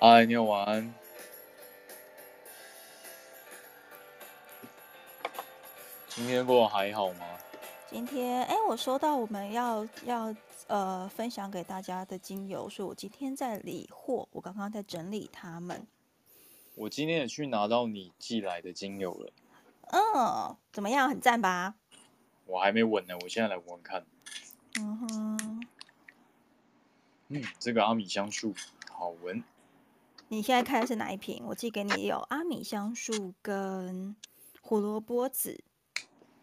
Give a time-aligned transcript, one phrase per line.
[0.00, 0.94] 嗨，你好，晚安。
[6.08, 7.26] 今天过得还好吗？
[7.88, 10.32] 今天，哎，我收到我们要要
[10.68, 15.84] 呃分享给大家的精油，所以我今天在理货，我刚刚在整理它们。
[16.76, 19.32] 我今天也去拿到你寄来的精油了。
[19.86, 21.08] 嗯，怎么样？
[21.08, 21.74] 很赞吧？
[22.46, 24.06] 我还没闻呢，我现在来闻闻看。
[24.78, 25.66] 嗯哼。
[27.30, 28.54] 嗯，这个阿米香树
[28.92, 29.42] 好闻。
[30.30, 31.42] 你现在开的是哪一瓶？
[31.46, 34.14] 我寄给你有阿米香树跟
[34.60, 35.64] 胡萝卜籽。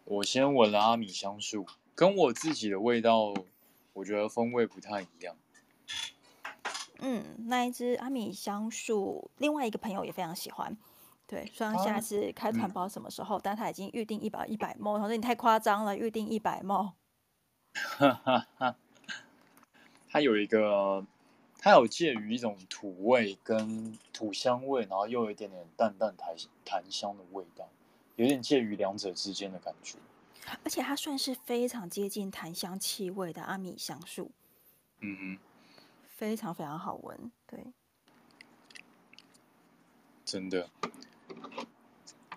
[0.04, 3.32] 我先闻了阿米香树，跟我自己的味道，
[3.92, 5.36] 我觉得风味不太一样。
[6.98, 10.76] 嗯，那一支阿米香树，另外一个朋友也非常喜欢。
[11.28, 16.92] 对，虽然下次开团包什么时候，啊嗯、但他已经预定一百一百 ml，他说你太夸张了，预定一百 ml。
[17.72, 18.76] 哈哈哈，
[20.08, 21.06] 它有一个。
[21.66, 26.32] 它有介于一种土味跟土香味，然后又有一点点淡淡檀
[26.64, 27.68] 檀香的味道，
[28.14, 29.98] 有点介于两者之间的感觉。
[30.62, 34.30] 而且它算是非常接近檀香气味的阿米香树。
[35.00, 35.38] 嗯哼，
[36.06, 37.58] 非常非常好闻，对。
[40.24, 40.70] 真的，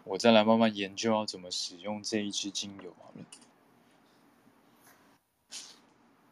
[0.05, 3.23] 我再来慢慢研究要怎么使用这一支精油好了。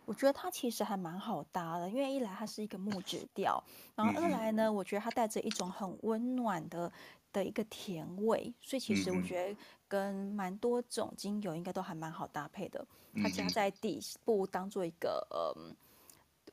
[0.08, 3.61] 我觉得它其实还蛮好搭的，因为一来它是一个木质 调，
[3.94, 6.89] 然后二来呢，我觉得它带着一种很温暖的
[7.33, 12.88] 的一个甜味，所以其实我觉得跟蛮多种精油应该都还蛮好搭配的。
[13.22, 15.75] 它加在底部当做一个，嗯，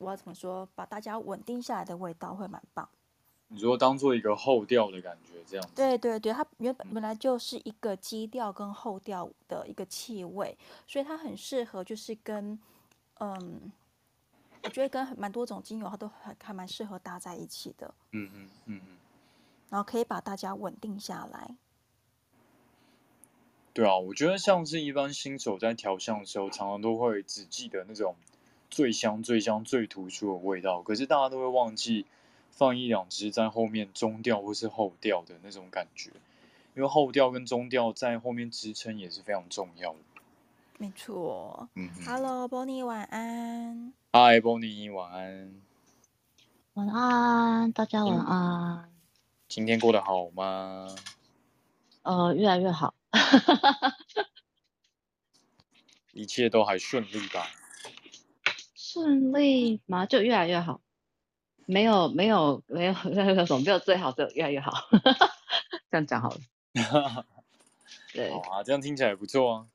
[0.01, 2.89] 我要怎么说，把大家稳定下来的味道会蛮棒。
[3.47, 5.75] 你说当做一个后调的感觉这样子？
[5.77, 12.59] 对对对，它原本本来就是一个基调跟后调的一个气味，所以它很适合就是跟。
[13.21, 13.73] 嗯，
[14.63, 17.95] 我觉得跟蛮多种精油，它都还还蛮适合搭在一起的。
[18.11, 18.97] 嗯嗯嗯嗯，
[19.71, 21.57] 然后可以把大家稳定下来。
[23.73, 28.15] 对啊，我觉得像是一般新手在调香的时候，常常都会只记得那种
[28.71, 32.07] 最香、最香、最突出的味道，可是大家都会忘记
[32.51, 36.11] 放一两支在后面中调或是后调的那种感觉，
[36.77, 39.99] 因为后调跟中调在后面支撑也是非常重要的。
[40.79, 43.93] 没错，嗯，Hello，Bonnie，晚安。
[44.13, 45.63] Hi，Bonnie，晚安。
[46.75, 48.79] 晚安，大家晚安。
[48.83, 48.93] 嗯，
[49.49, 50.89] 今天过得好吗？
[52.03, 52.93] 呃，越来越好。
[56.13, 57.47] 一切都还顺利吧？
[58.75, 60.05] 顺利吗？
[60.07, 60.81] 就越来越好。
[61.67, 64.73] 没有，没有，没有那个什么， 没有最好，只有越来越好。
[65.91, 66.41] 这样讲好了。
[68.13, 68.31] 对。
[68.33, 69.67] 好啊，这样听起来也不错啊。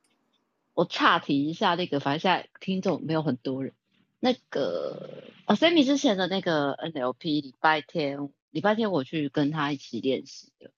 [0.80, 3.74] 我岔题一下，那个反正现在听众没有很多人。
[4.22, 10.72] 那个啊，Sammy 之前的那个 NLP 礼拜天，礼拜天我去跟他一起练习的。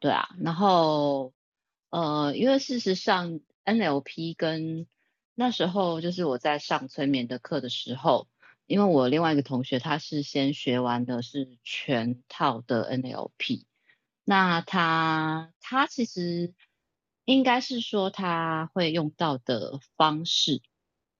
[0.00, 1.32] 对啊，然后
[1.90, 4.88] 呃，因为事实上 NLP 跟
[5.36, 8.26] 那时候就是我在上催眠的课的时候，
[8.66, 13.66] 因为我另外一个同学他是先学完的是全套的 NLP，
[14.24, 16.52] 那他他其实。
[17.28, 20.62] 应该是说他会用到的方式，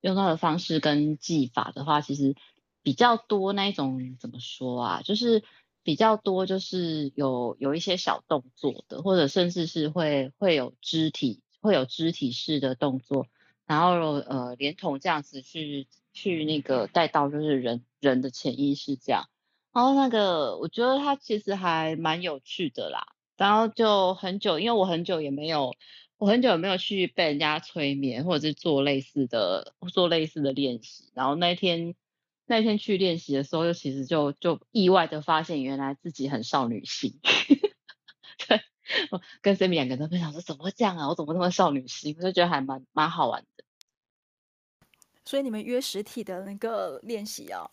[0.01, 2.35] 用到的方式跟技法的话，其实
[2.81, 5.01] 比较多那一种怎么说啊？
[5.03, 5.43] 就是
[5.83, 13.27] 比较多，就是有有一些小动作的，或者甚至是会会有肢体会有肢体式的动作，
[13.67, 19.29] 然后呃连同这样子去去那个带到就是人人的潜意识这样，
[19.71, 23.05] 然后那个我觉得他其实还蛮有趣的啦。
[23.39, 25.73] 然后就很久，因为我很久也没有，
[26.17, 31.09] 我很久也没有去被人家催眠，或者是做类似的做类似的练习。
[31.15, 31.95] 然后那天
[32.45, 37.17] 那天去练习的时候，就其实就就意外的发现，原来自己很少女心。
[38.45, 38.61] 对，
[39.09, 41.07] 我跟 Sammy 两个人都分享说，怎么会这样啊？
[41.07, 42.17] 我怎么那么少女心？
[42.17, 43.63] 我就觉得还蛮蛮好玩的。
[45.23, 47.71] 所以你们约实体的那个练习啊？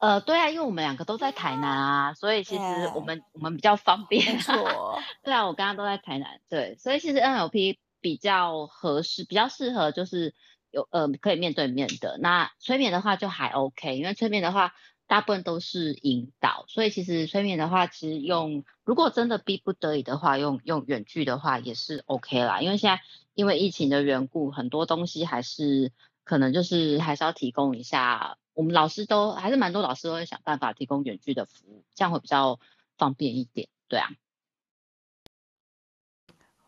[0.00, 2.62] 呃，对啊，因为我们两个都在台南啊，所以其实
[2.94, 4.34] 我们、我们比较方便。
[4.34, 10.34] 没错， 对啊，我刚刚都在台南，对，所以其实 NLP 比较合适，比较适合就是
[10.70, 12.16] 有呃可以面对面的。
[12.18, 14.72] 那催眠的话就还 OK，因为催眠的话
[15.06, 22.62] 大部分都是引导，所以其实催眠的话，其实用如果真的逼不得已的话，用用远距的话也是 OK 啦。
[22.62, 23.02] 因为现在
[23.34, 25.92] 因为疫情的缘故，很多东西还是
[26.24, 28.38] 可能就是还是要提供一下。
[28.60, 32.60] 我们老师都还是蛮多老师都会想办法提供远距的服务，这样会比较
[32.98, 34.10] 方便一点，对啊。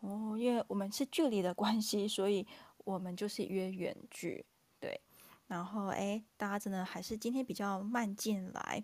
[0.00, 2.46] 哦，因为我们是距离的关系，所以
[2.78, 4.46] 我们就是约远距，
[4.80, 5.02] 对。
[5.48, 8.82] 然后哎，大家真的还是今天比较慢进来，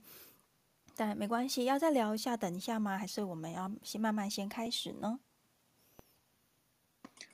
[0.94, 2.99] 但没关系，要再聊一下，等一下吗？
[2.99, 5.19] 还是我们要先慢慢先开始呢？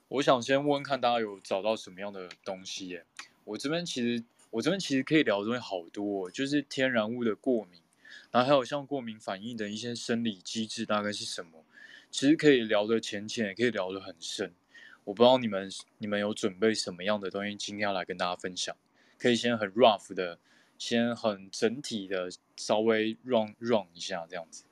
[0.07, 3.05] 我想先问看大家有找到什么样的东西耶？
[3.43, 4.25] 我这边其实
[4.55, 7.83] 我这边其实可以聊的东西好多，就是天然物的过敏，
[8.31, 11.65] 然后还有像过敏反应的一些生理机制大概是什么？
[12.09, 14.55] 其实可以聊的浅浅，也可以聊得很深。
[15.03, 15.69] 我不知道你们
[15.99, 18.77] 你们有准备什么样的东西，今天要来跟大家分享。
[19.19, 20.39] 可以先很 rough 的，
[20.79, 24.63] 先很整体的稍微 run run 一下这样子。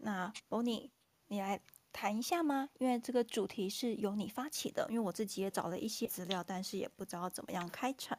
[0.00, 0.90] 那 Bonnie，
[1.28, 1.58] 你来
[1.94, 2.68] 谈一下吗？
[2.78, 8.18] 因为这个主题是由你发起的，因为我自己也找了一些资料，但是也不知道怎么样开场。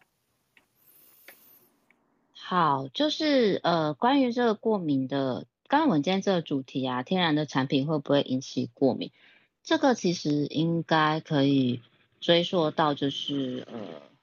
[2.33, 9.12] 好，就是呃，关于这个过敏的，刚刚我们今天这个主题啊，天然的产品会不会引起过敏？
[9.63, 11.81] 这个其实应该可以
[12.22, 13.68] 追溯到，就是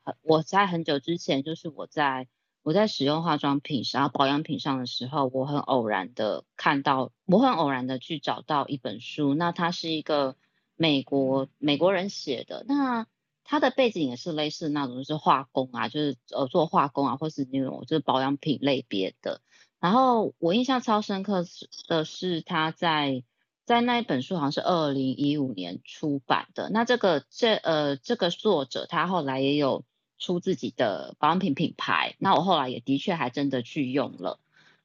[0.05, 2.27] 呃，我在很久之前，就是我在
[2.63, 10.37] 我在使用化妆品然后保养品上的时候，我很偶然的看到，我很偶然的去找到一本书，那它是一个
[10.77, 13.07] 美国美国人写的，那
[13.45, 19.41] 它的背景也是类似那种就是化工啊，就是呃做化工啊，或是那种就是保养品类别的。
[19.81, 21.45] 然后我印象超深刻
[21.89, 23.23] 的是他在。
[23.65, 26.69] 在那一本书好像是二零一五年出版的。
[26.71, 29.85] 那这个这呃这个作者他后来也有
[30.23, 32.15] 出自己的保养品品牌。
[32.19, 34.39] 那我后来也的确还真的去用了。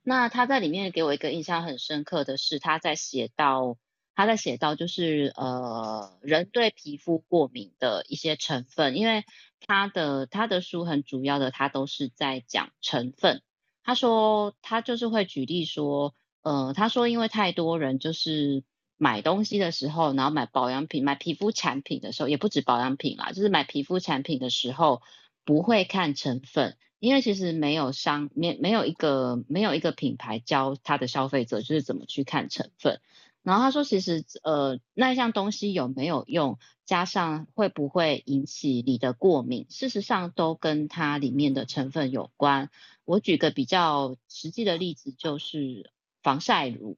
[0.03, 3.77] 那他在里面给我一个印象很深刻的是，他在写到
[4.15, 9.23] 他在写到就是呃人对皮肤过敏的一些成分，因为
[9.65, 13.41] 他的他的书很主要的他都是在讲成分。
[13.83, 16.15] 他说他就是会举例说。
[16.43, 18.63] 呃，他说，因为太多人就是
[18.95, 25.01] 买东西的时候，然后买保养品、买皮肤产品的时候，也不止保养品啦，就是买皮肤产品的时候
[25.47, 32.99] 不会看成分，因为其实没有商没没有一个没有一个品牌教他的消费者就是怎么去看成分。
[33.41, 42.69] 然后他说，其实呃那一项东西有没有用，加上会不会引起你的过敏，事实上都跟它里面的成分有关。
[43.05, 45.89] 我举个比较实际的例子，就是。
[46.23, 46.97] 防晒乳，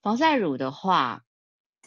[0.00, 1.24] 防晒乳的话，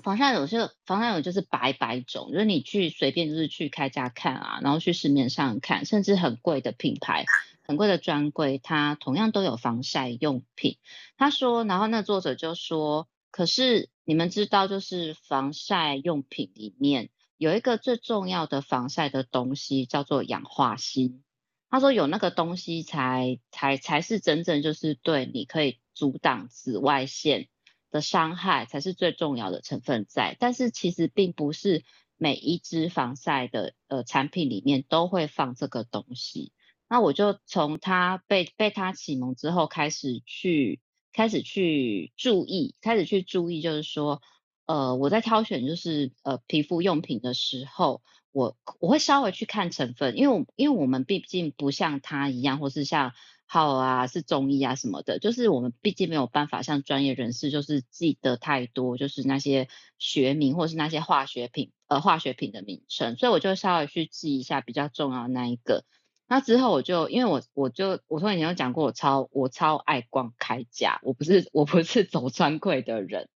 [0.02, 7.26] 防晒乳是防晒乳就是百百种，就是你去随便就是去开家看啊，然后去市面上看，甚至很贵的品牌、
[7.64, 10.78] 很贵的专柜，它同样都有防晒用品。
[11.18, 21.22] 他说，然后那作者就说，可是你们知道，就是防晒用品里面有一个最重要的防晒的东西，叫做氧化锌。
[21.70, 25.80] 他说有那个东西才才才是真正就是对你可以。
[25.96, 27.50] 阻挡紫外线
[27.94, 31.84] 的伤害才是最重要的成分在，但是其实并不是
[32.18, 36.52] 每一支防晒的呃产品里面都会放这个东西。
[36.90, 40.82] 那我就从他被被他启蒙之后开始去
[41.14, 44.24] 开始去注意，开始去注意，就是说
[44.66, 48.02] 呃我在挑选就是呃皮肤用品的时候，
[48.32, 53.14] 我我会稍微去看成分，因为我因为我们毕竟不像他一样，或是像。
[53.54, 59.68] 好啊，是中医啊什么的，就是我们毕竟没有办法像专业人士，就是记得太多，就是那些
[60.00, 65.86] 学名或是那些化学品，呃，化学品的名称，所以我就稍微去记一下比较重要的那一个。
[66.28, 73.30] 那之后我就，因为我我就我从以前有讲过，我超我超爱逛开架，我不是 我不是走专柜的人，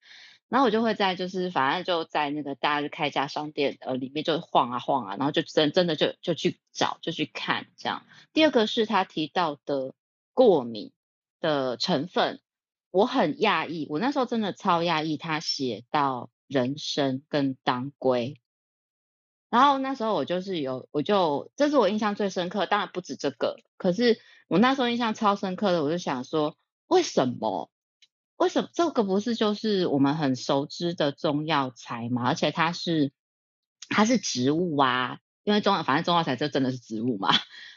[0.47, 8.05] 然后我就会在就是反正就在那个大家开架商店呃里面就晃啊晃啊，然后就真真的就就去找就去看这样。
[8.31, 9.93] 第二个是他提到的。
[10.35, 10.91] 过敏
[11.39, 12.39] 的成分，
[12.91, 18.39] 我很讶异，我那时候真的超讶异，他写到人参跟当归，
[19.49, 27.71] 然后那时候我就是有，我就这是我印象最深刻，当然不止这个，可是我那时候印象超深刻的，我就想说，为什么？
[28.35, 32.27] 为什么这个不是就是我们很熟知的中药材嘛？
[32.27, 33.13] 而且它是
[33.87, 37.29] 它是植物啊，因为中药反正中药材这真的是植物嘛。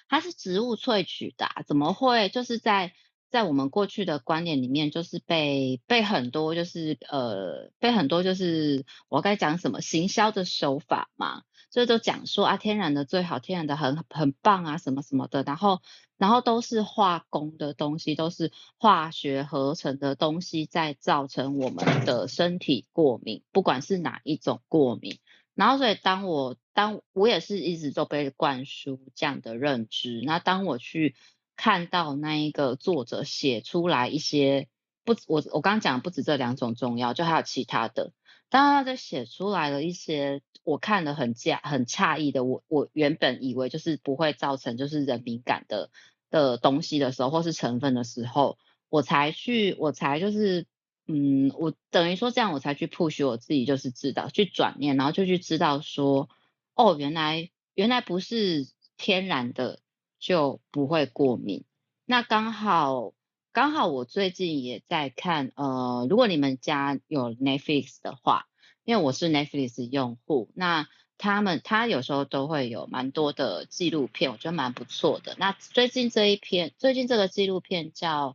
[0.08, 2.92] 它是植物萃取的，怎么会就是在
[3.30, 15.82] 在我们过去的观念里面，就是被被很多就是呃被很多就是我该讲什么行销的手法嘛，所以都讲说啊天然的最好，天然的很很棒啊什么什么的，然后
[16.16, 25.18] 然后都是化工的东西，都是化学合成的东西在造成我们的身体过敏，不管是哪一种过敏。
[25.58, 30.22] 然后，所以当我当我也是一直都被灌输这样的认知。
[30.24, 31.16] 那当我去
[31.56, 34.68] 看到那一个作者写出来一些
[35.04, 38.12] 不，我我刚刚讲的不止这两种中药，就还有其他的。
[38.48, 45.90] 当他在写出来了一些我看了很讶很诧异的，我我原本以为就是不会造成就是人敏感的
[46.30, 48.58] 的东西的时候，或是成分的时候，
[48.90, 50.66] 我才去，我才就是，
[51.08, 56.28] 嗯，我等于说这样我才去 push 我自己，就是知道去转念，然后就去知道说，
[56.74, 59.80] 哦，原来原来不是天然的
[60.20, 61.64] 就不会过敏。
[62.04, 63.14] 那刚好
[63.52, 68.46] 刚好我最近也在看，呃，如果你们家有 Netflix 的话，
[68.84, 70.86] 因为我是 Netflix 用户，那。
[71.20, 75.34] 他们他有时候都会有蛮多的纪录片，我觉得蛮不错的。
[75.36, 78.30] 那最近这一篇，最近这个纪录片叫《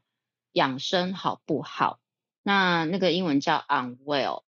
[0.52, 2.02] 养生好不好》，
[2.44, 4.44] 那那个英文叫 Unwell。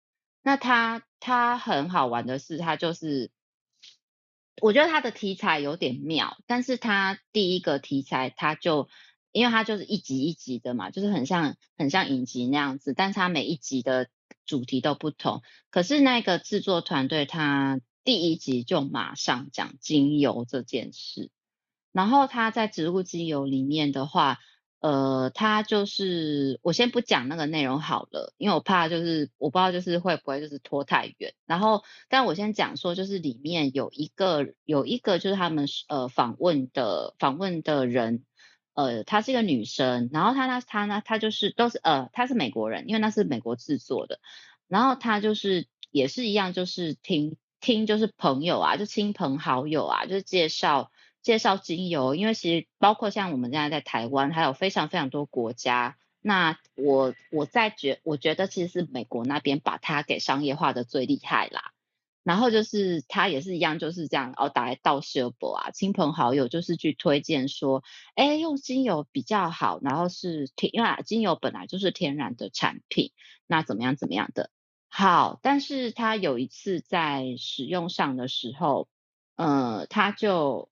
[0.42, 3.30] 那它它很好玩的是，它就是
[4.60, 8.88] 我觉得它的题材有点妙，但是它第一个题材它就
[9.30, 14.08] 因为它就是一集一集的嘛，就是很像很像影集那样子，但是它每一集的
[14.44, 15.42] 主题都不同。
[15.70, 17.80] 可是那个制作团队它。
[18.04, 21.30] 第一集就马上讲精油这件事，
[21.92, 24.40] 然后他在植物精油里面的话，
[24.82, 31.34] 呃，他就是我先不讲那个内容好了，因为我怕就是我不知道就是会不会就是拖太远。
[31.46, 38.24] 然后，但我先讲说，就是里面有一个有一个就是他们呃访问的访问的人，
[38.74, 44.18] 呃，她是一个女生，然后她呢她呢她就是都是呃她是美国人，因为那是美国制作的，
[44.66, 47.36] 然后她就是也是一样，就是听。
[47.64, 50.90] 听就是朋友啊，就亲朋好友啊，就是介绍
[51.22, 55.96] 介绍精油，因为其实包括像我们现在在台湾，还有非常非常多国家。
[56.20, 61.72] 那我我在觉我觉得其实是美国那边把它给商业化的最厉害啦。
[62.24, 67.82] 然后就是他也是一样就是这样哦，打来道谢博啊，亲朋好友就是去推荐说，
[68.14, 73.10] 哎，用精油比较好，然后是天，因为精油本来就是天然的产品，
[73.48, 74.50] 那怎么样怎么样的。
[74.88, 78.86] 好，但是他有一次在使用上的时候，
[79.34, 80.70] 呃，他就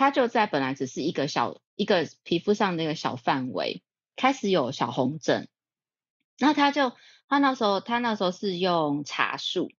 [0.00, 3.82] 他就在本来只是一个小一个皮肤上的一个小范围，
[4.16, 5.46] 开始有小红疹。
[6.38, 6.94] 那他就
[7.28, 9.70] 他那时候他那时候是用茶树。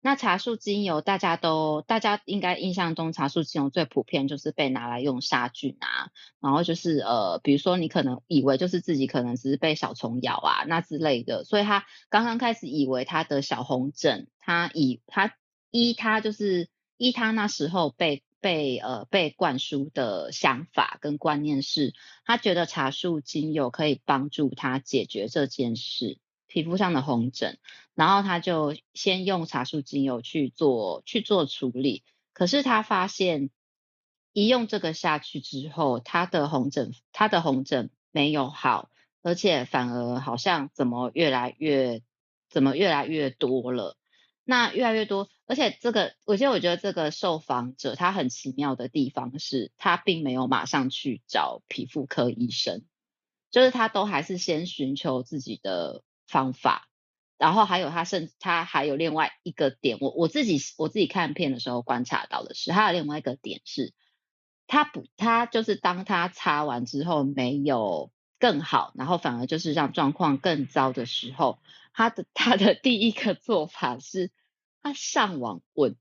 [0.00, 15.36] 那茶树精油，大家都大家应该印象中，茶树精油最普遍就是被拿来用杀菌啊，然后就是呃，比如说你可能以为就是自己可能只是被小虫咬啊那之类的，所以他刚刚开始以为他的小红疹，他以他
[15.70, 26.18] 依他就是依他那时候被被呃被灌输的想法跟观念是，他觉得茶树精油可以帮助他解决这件事。
[26.50, 27.58] 皮肤上的红疹，
[27.94, 33.50] 然后他就先用茶树精油去做去做处理，可是他发现
[34.32, 38.88] 一用这个下去之后，他的红疹他的红疹没有好，
[39.20, 42.00] 而且反而好像怎么越来越
[42.48, 43.97] 怎么越来越多了，
[44.48, 52.84] 那越来越多，而且这个，而且我觉得这个受访者他很奇妙的地方是，他并没有马上去找皮肤科医生，
[53.50, 56.02] 就是他都还是先寻求自己的。
[56.30, 56.90] 方法，
[57.38, 63.94] 然后还有他甚他还有另外一个点，我我自己我自己看片的时候观察到的是，他有另外一个点是，
[64.66, 71.60] 他不他就是当他擦完之后没有更好，然后反而就是让状况更糟的时候，
[71.94, 74.30] 他的他的第一个做法是，
[74.88, 75.96] 他上网问。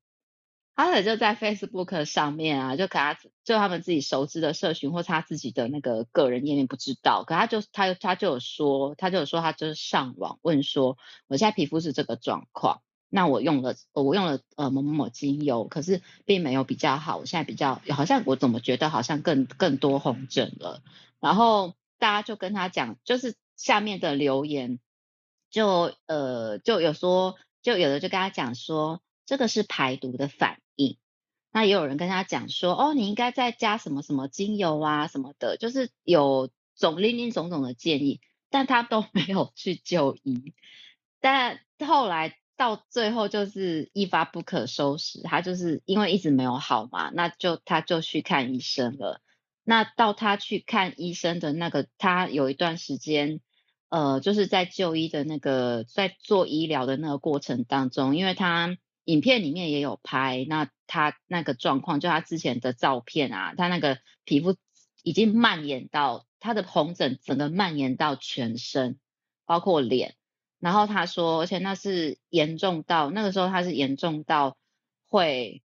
[0.79, 20.83] 他可能就在 Facebook 上面啊，就可他就他们自己熟知的社群，或他自己的那个个人页面不知道，可他就他他就有说，他就有说他就是上网问说，我现在皮肤是这个状况，那我用了我用了呃某某某精油，可是并没有比较好，我现在比较好像我怎么觉得好像更更多红疹了，
[21.19, 24.79] 然后大家就跟他讲，就是下面的留言
[25.49, 27.35] 就呃就有说，
[27.67, 30.97] 就有的就跟他讲说，这个是排毒的反应。
[31.51, 40.53] 那也有人跟他讲说，哦，你应该再加什么什么精油啊什么的，就是有种林林总总的建议，但他都 没有去就医。
[41.19, 49.19] 但后来到最后就是一发不可收拾，他就是因为一直没有好嘛，那就他就去看医生了。
[49.65, 53.41] 那到他去看医生的那个，他有一段时间，
[53.89, 58.77] 呃，就是在就医的那个，在做医疗的那个过程当中，因为他。
[59.07, 64.57] 影片里面也有拍，那他那个状况，就他之前的照片啊，他那个皮肤
[65.01, 68.99] 已经蔓延到他的红疹，整个蔓延到全身，
[69.45, 70.15] 包括脸。
[70.59, 74.57] 然后他说，而且那是严重到那个时候，他是严重到
[75.07, 75.63] 会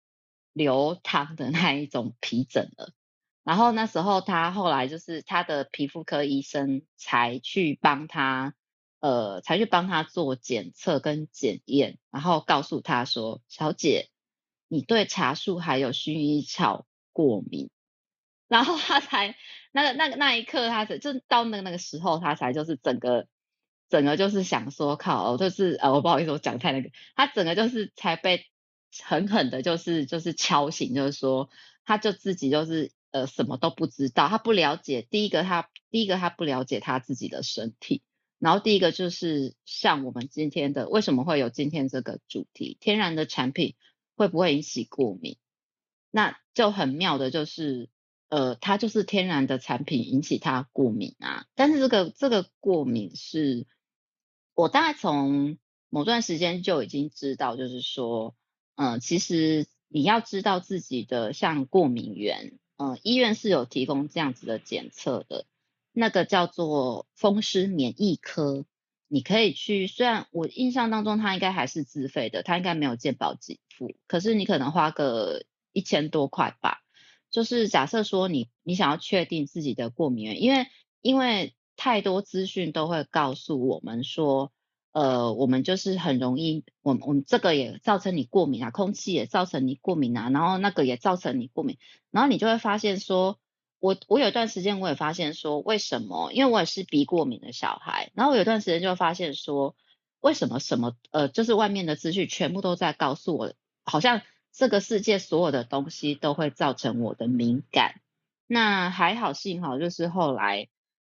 [0.52, 2.92] 流汤的那一种皮疹了。
[3.44, 8.54] 然后那时候他后来就是他的皮肤科医生才去帮他。
[9.04, 14.10] 呃，才去帮他做检测跟检验，然后告诉他说：“小姐，
[14.68, 17.68] 你对茶树还有薰衣草过敏。”
[18.46, 19.34] 然后他才
[19.72, 23.26] 那个那个那一刻，他才就到那个那个时候，他才就是整个
[23.88, 28.46] 整个就是想说靠，就是呃，我不好意思，我讲太那个，他整个就是才被
[29.02, 31.50] 狠狠的，就是就是敲醒，就是说
[31.84, 38.02] 他就自己就是呃什么都不知道，他不了解第一个他第一个他不了解他自己的身体。
[38.40, 42.76] 然后第一个就是像我们今天的，为什么会有今天这个主题？
[42.80, 43.76] 天然的产品
[44.16, 45.36] 会不会引起过敏？
[46.10, 47.88] 那就很妙的就是，
[48.28, 51.46] 呃，它就是天然的产品引起它过敏啊。
[51.54, 53.66] 但是这个这个过敏是，
[54.54, 55.56] 我大概从
[55.88, 58.34] 某段时间就已经知道，就是说，
[58.74, 65.46] 嗯、呃，其实你要知道自己的像过敏源，呃，医院是有提供这样子的检测的。
[65.92, 68.64] 那个叫做风湿免疫科，
[69.06, 69.86] 你可以去。
[69.86, 76.82] 虽然我印象当中它应该还是自费的，它应该没有健保给付，可是你可能花个一千多块吧。
[77.30, 80.66] 就是假设说你你想要确定自己的过敏源，因为
[81.02, 84.50] 因为太多资讯都会告诉我们说，
[84.92, 91.78] 呃，我们就是很容易，我们我们这个也造成你过敏啊，空气也造成你过敏啊，然后那个也造成你过敏，
[92.10, 93.38] 然后你就会发现说。
[93.84, 96.30] 我我有一段时间我也发现说，为什么？
[96.32, 99.74] 因为我也是鼻过敏的小孩，然后我有段时间就发现说，
[100.20, 104.22] 为什么什么呃，就是外面的资讯全部都在告诉我，好像
[104.52, 108.00] 这个世界所有的东西都会造成我的敏感。
[108.46, 110.68] 那还好，幸好就是后来，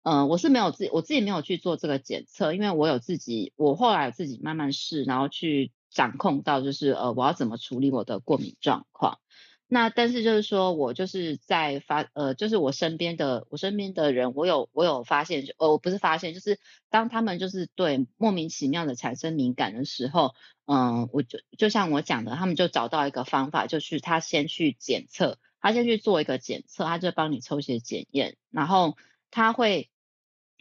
[0.10, 9.20] 呃，我是没有自己我自己没有去做这个检测，因为我有自己，我后来自己慢慢试，然后去掌控到就是呃，我要怎么处理我的过敏状况。
[9.68, 16.58] 那但是就是说，我就是在发呃，就是我身边的我身边的人，我有我有发现，呃，我不是发现，就是
[16.90, 20.34] 当他们就是对莫名其妙的产生敏感的时候，
[20.66, 28.98] 嗯，我就就像我讲的，他们就找到一个方法，就是他先去检测，他先去做一个检测，他就帮你抽血检验，然后
[29.30, 29.92] 他会。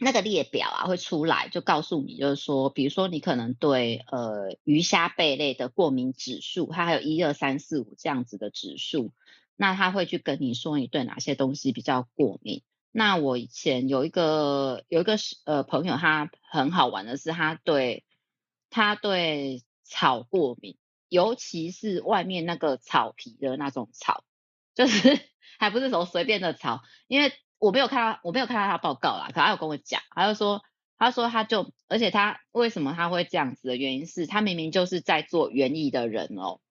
[0.01, 9.11] 那个列表啊会出来，就告诉你，就是说，比如说你可能对呃鱼虾贝类的过敏指数，它还有一二三四五这样子的指数，
[9.57, 12.63] 那他会去跟你说你对哪些东西比较过敏。
[12.93, 18.05] 那我以前有一个有一个呃朋友，他很好玩的是，他对
[18.69, 20.77] 他对草过敏，
[21.09, 24.23] 尤其是外面那个草皮的那种草，
[24.73, 25.19] 就是
[25.59, 27.33] 还不是说随便的草，因为。
[27.59, 29.27] 我没有看到，我没有看到他报告啦。
[29.27, 30.61] 可他有跟我讲，他就说，
[30.97, 36.61] 他说他就，而且他为什么他会这样子的原因是他明明就是在做园艺的人哦，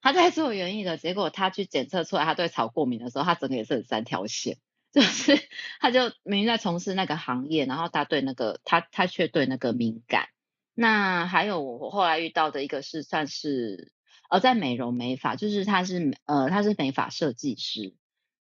[0.00, 4.56] 他在做园艺的，结果他去检测出来他对草过敏的时候，他整个也是很三条线，
[4.92, 5.38] 就是
[5.80, 10.28] 他就明明在从事那个行业，然后他对那个他他却对那个敏感。
[10.74, 13.92] 那还有我后来遇到的一个是算是
[14.30, 17.94] 呃在美容美发，就是他是呃他是美发设计师。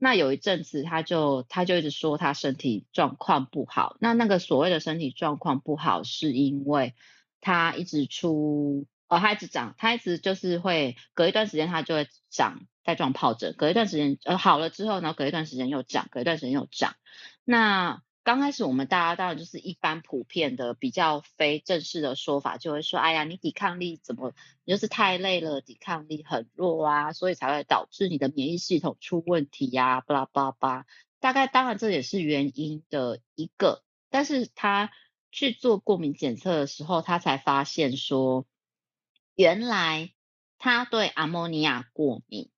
[0.02, 3.98] 那有一阵子，他就他就一直说他身体状况不好。
[4.00, 6.94] 那那个所谓的身体状况不好，是因为
[7.42, 16.94] 他一直出，呃，他一直长，他一直就是会隔一段时间他就会长带状疱疹，隔一段时间呃好了之后，呢隔一段时间又长，隔一段时间又长。
[17.44, 30.86] 那刚开始我们大家当然就是一般普遍的比较非正式的说法，就会说，哎呀，你抵抗力怎么，你就是太累了，抵抗力很弱啊，所以才会导致你的免疫系统出问题呀，巴拉巴拉巴。
[31.18, 34.90] 大概当然这也是原因的一个，但是他
[35.32, 38.46] 去做过敏检测的时候，他才发现说，
[39.34, 40.12] 原来
[40.58, 42.50] 他对阿摩尼亚过敏。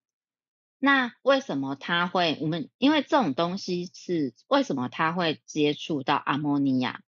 [0.85, 2.37] 那为什么他会？
[2.40, 7.03] 我们因为这种东西是为什么他会接触到阿摩尼亚？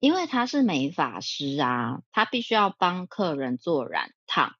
[0.00, 4.54] 因为他是美发师啊，他必须要帮客人做染烫，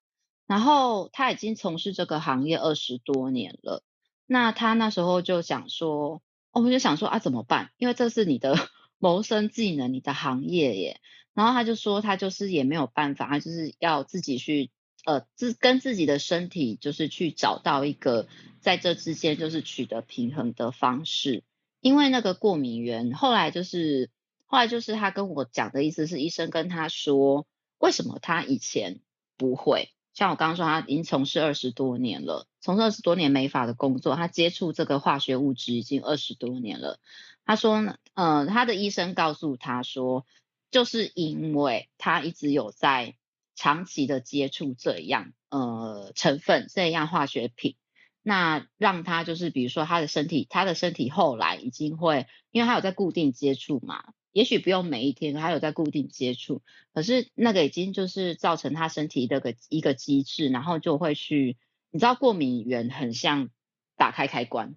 [0.46, 3.82] 然后他已经从事这个行业二十多年了。
[4.26, 6.20] 那他那时候就想说，
[6.52, 7.70] 我们就想说啊，怎么办？
[7.78, 8.54] 因为这是你的
[8.98, 11.00] 谋生技能，你的行业耶。
[11.32, 14.70] 然后他就说，他就是也没有办法，他就是要自己去。
[15.08, 18.28] 呃，自跟自己的身体就是去找到一个
[18.60, 21.44] 在这之间就是取得平衡的方式，
[21.80, 24.10] 因为那个过敏源后来就是
[24.44, 27.46] 后来就是他跟我讲的意思是，医生跟他说，
[27.78, 29.00] 为什么他以前
[29.38, 29.88] 不会？
[30.12, 37.00] 像我刚刚说，他已经从事二十多年了，从事二十多年美发的工作，他接触这个化学物质已经二十多年了。
[37.46, 40.26] 他说呢，呃，他的医生告诉他说，
[40.70, 43.14] 就是因为他一直有在。
[43.58, 47.74] 长期的接触这样呃成分这样化学品，
[48.22, 56.62] 那让他就是比如说他的身体，他的身体后来已经会，因为他有在固定接触嘛，也许不用每一天，他有在固定接触，
[56.94, 61.56] 可是那个已经就是造成他身体的个一个机制，然后就会去，
[61.90, 63.50] 你知道过敏原很像
[63.96, 64.76] 打开开关，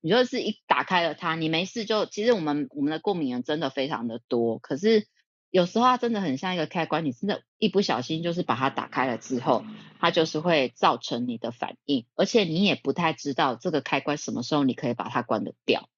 [0.00, 5.06] 你就是一打开了它，你没事就其实我们我们的过敏源真的非常的多，可是
[5.54, 9.64] 有时候它真的很像一个开关，你真的，一不小心就是把它打开了之后，
[10.00, 15.88] 它就是会造成你的反应，而且你也不太知道这个开关什么时候你可以把它关得掉，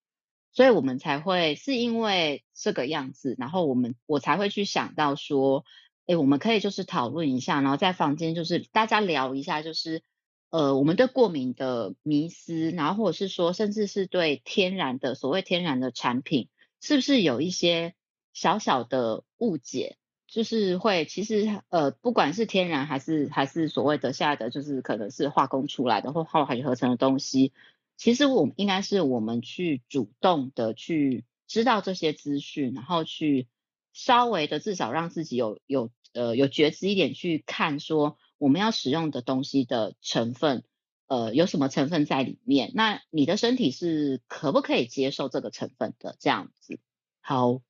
[0.53, 5.65] 所以我们才会是因为这个样子，然后我们我才会去想到说，
[6.07, 10.03] 哎，我们可以就是讨论一下，然后在房间就是大家聊一下，就是。
[10.49, 16.49] 呃，我们对过敏的迷思，然后或者是说，甚至是对天然的所谓天然的产品，
[16.81, 17.96] 是不是有一些
[18.37, 19.97] 小小的误解？
[20.27, 27.55] 就是会其实呃，不管是天然还是还是所谓的现在的，就是可能是化工出来的或化学合成的东西，
[27.97, 33.49] 其实我们应该是我们去主动的去知道这些资讯，然后去
[33.95, 38.19] 稍微的至少让自己有有呃有觉知一点去看说。
[38.39, 40.63] 我们要使用的东西的成分，
[41.07, 42.71] 呃，有什么成分在里面？
[42.75, 46.17] 那你的身体是可不可以接受这个成分的？
[46.21, 46.79] 这样子。
[47.23, 47.63] 好，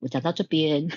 [0.00, 0.88] 我讲到这边。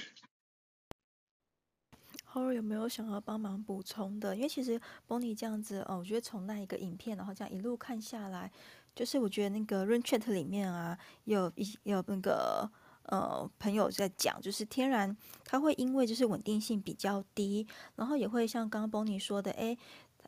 [2.32, 4.36] Howard 有没有想要帮忙补充的？
[4.36, 8.52] 因为其实 Bonnie 这样子，哦，我觉得从那一个影片，然后这样一路看下来，
[8.96, 12.72] 就是我觉得那个 Room Chat 里面啊，有一有那个。
[13.04, 19.76] 呃，朋友在讲，就是天然它会因为就是稳定性比较低，然后也会像刚刚 Bonnie 说的，诶，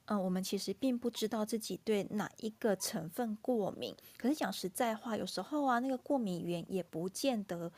[0.06, 3.96] 呃，我们其实并不知道自己对哪一个成分过敏。
[4.18, 7.72] 可是讲实在话，有时候啊，那个过敏源也不见得，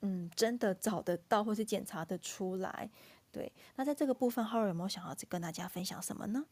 [0.00, 2.90] 嗯，真的找得到或是检查得出来。
[3.30, 6.46] 对，那在这个部分浩瑞有没有想要跟大家分享什么呢？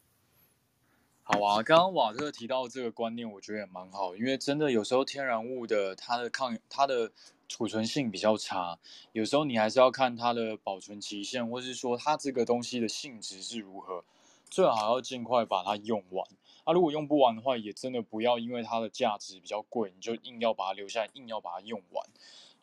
[1.23, 7.11] 好啊，刚刚瓦特提到这个观念，我觉得也蛮好，因为真的有时候天然物的它的抗它的
[7.49, 8.79] 储存性比较差，
[9.11, 14.05] 有时候你还是要看它的保存期限，或是说它这个东西的性质是如何，
[14.49, 16.25] 最好要尽快把它用完。
[16.63, 22.07] 啊，如果用不完的话，也真的不要因为它的价值比较贵，你就硬要把它留下来，硬要把它用完，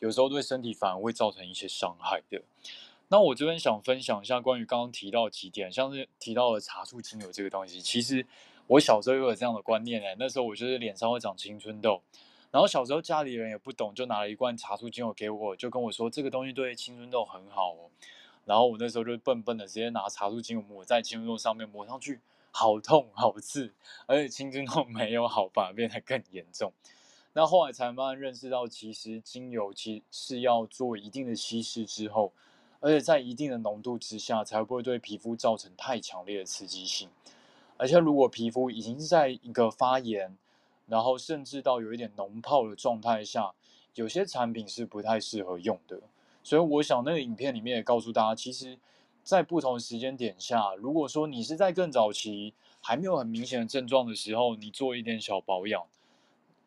[0.03, 2.41] 有时候对身体反而会造成一些伤害的。
[3.07, 8.25] 那我这边想分享一下关于刚刚提到几点，像是提到了茶树精油这个东西，其实。
[8.65, 12.01] 我小时候也有这样的观念哎，那时候我就是脸上会长青春痘，
[12.49, 17.91] 然后小时候家里人也不懂，就拿了一罐茶树精油给我，就跟我说这个东西对青春痘很好哦。
[18.45, 23.73] 然后我那时候就笨笨的直接拿茶树精油抹在青春痘上面，抹上去好痛好刺，
[24.05, 26.71] 而且青春痘没有好，反而变得更严重。
[27.33, 32.31] 那后来才慢慢认识到，其实精油其实是要做一定的稀释之后，
[32.79, 37.09] 而且在一定的浓度之下，才不会对皮肤造成太强烈的刺激性。
[37.77, 40.37] 而且，如果皮肤已经是在一个发炎，
[40.85, 43.53] 然后甚至到有一点脓泡的状态下，
[43.95, 46.01] 有些产品是不太适合用的。
[46.43, 48.77] 所以，我想那个影片里面也告诉大家，其实，
[49.23, 55.83] 在不同时间点下，如果说你是在更早期还没有很明显的症状的时候，你做一点小保养，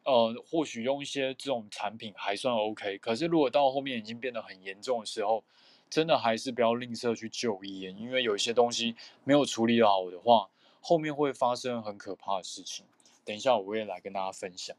[0.07, 2.97] 呃，或许用一些这种产品还算 OK。
[2.99, 5.45] 可是，如果到后面已经变得很严重的时候，
[5.91, 10.49] 真的还是不要吝啬去就医，因为有一些东西没有处理好的话。
[10.81, 12.87] 后面会发生很可怕的事情，
[13.25, 14.77] 等一下我也来跟大家分享。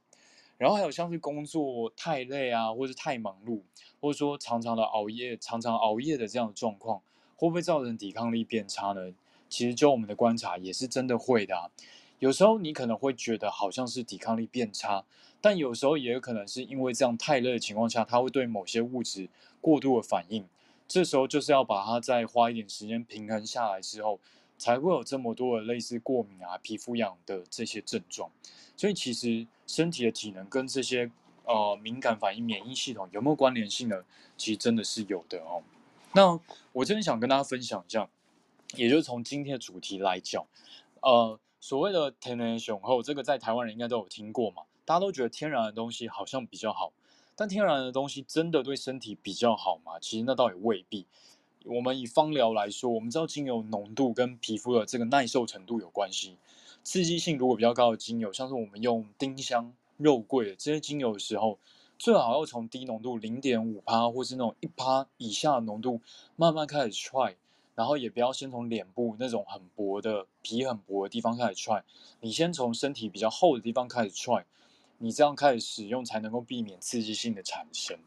[0.58, 3.62] 然后还有像是工作太累啊，或是太忙碌，
[4.00, 7.02] 或者说常常的熬夜、常常熬夜的这样的状况，
[7.36, 9.14] 会不会造成抵抗力变差呢？
[9.50, 11.72] 其实就我们的观察也是真的会的。
[12.20, 15.04] 有时候你可能会觉得好像是抵抗力变差，
[15.40, 19.30] 但有时候也有可能是因为这样太热的情况下，它会对某些物质
[19.62, 20.46] 过度的反应。
[20.88, 24.20] 这时候就是要把它再花一点时间平衡下来之后。
[24.60, 28.32] 才会有这么多的类似过敏啊、皮肤痒的这些症状，
[28.76, 31.12] 所以其实身体的体能跟这些
[31.44, 34.04] 呃敏感反应、免疫系统有没有关联性呢？
[34.36, 35.62] 其实真的是有的哦。
[36.14, 36.40] 那
[36.74, 38.10] 我真的想跟大家分享一下，
[38.74, 40.44] 也就是从今天的主题来讲，
[41.02, 46.94] 呃，所谓的天然雄厚，这个在台湾人应该都有听过嘛，大家都觉得天然的东西好像比较好，
[47.36, 50.00] 但天然的东西真的对身体比较好吗？
[50.00, 51.06] 其实那倒也未必。
[51.66, 56.38] 我们以芳疗来说，我们知道精油浓度跟皮肤的这个耐受程度有关系。
[56.86, 61.60] 刺激性如果比较高的精油，像是我们用丁香、肉桂这些精油的时候，
[62.00, 66.00] 最好要从低浓度零点五趴或是那种一趴以下的浓度
[66.38, 67.36] 慢慢开始踹，
[67.78, 71.86] 然后也不要先从脸部那种很薄的皮很薄的地方开始踹，
[72.20, 74.46] 你先从身体比较厚的地方开始踹，
[74.98, 77.98] 你这样开始使用才能够避免刺激性的产生。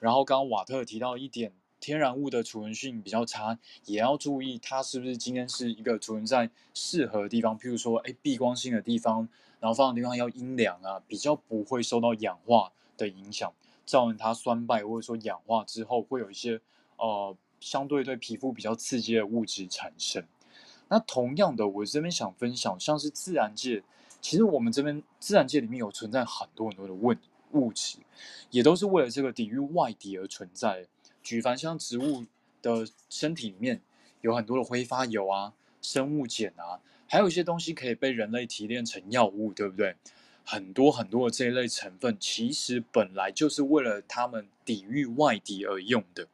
[0.00, 1.52] 然后刚刚瓦特提到一点。
[1.80, 9.28] 天然物的储存性比较差，也要注意它是不是今天是一个储存在适合的地方，譬如说，哎，避光性的地方，
[9.60, 13.52] 然后放的地方要阴凉啊，比较不会受到氧化的影响，
[13.84, 16.58] 造成它酸败或者说氧化之后会有一些
[16.96, 20.22] 呃相对对皮肤比较刺激的物质产生。
[20.88, 23.82] 那同样的，我这边想分享，像是自然界
[24.20, 27.18] 其实我们这边自然界里面有存在很多很多的问
[27.52, 28.00] 物质，
[28.50, 30.86] 也都是为了这个抵御外敌而存在。
[31.22, 32.26] 举凡像植物
[32.60, 33.80] 的身体里面
[34.20, 39.96] 有很多的挥发油啊、生物碱啊，还有一些东西可以被人类提炼成药物，对不对？
[40.44, 46.28] 很多很多的这一类成分，其实本来就是为了他们抵御外敌而用的。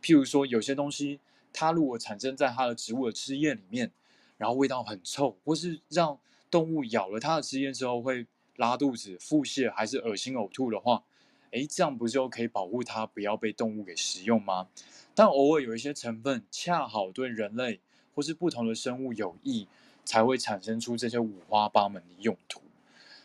[0.00, 1.20] 譬如说，有些东西
[1.52, 3.90] 它如果产生在它的植物的汁液里面，
[4.38, 6.18] 然后味道很臭，或是让
[6.50, 8.26] 动物咬了它的汁液之后会
[8.56, 11.04] 拉肚子、腹泻，还是恶心呕吐的话，
[11.50, 14.68] 诶，这样不就可以保护它不要被动物给食用吗？
[15.14, 17.80] 但偶尔有一些成分恰好对人类
[18.14, 19.66] 或是不同的生物有益，
[20.04, 22.62] 才会产生出这些五花八门的用途。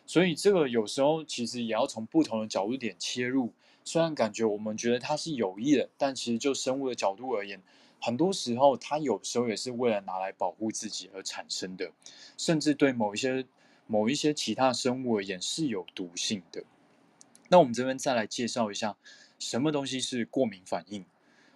[0.05, 3.53] 所以这个有时候其实也要从不同的角度点切入。
[3.87, 7.63] 虽然感觉我们觉得它是有益的，但其实就生物的角度而言，
[8.01, 11.89] 很多时候它有时候也是为了拿来保护自己而产生的，
[12.37, 13.45] 甚至对某一些
[13.85, 16.65] 某一些其他生物而言是有毒性的。
[17.47, 18.97] 那我们这边再来介绍一下，
[19.39, 21.05] 什么东西是过敏反应？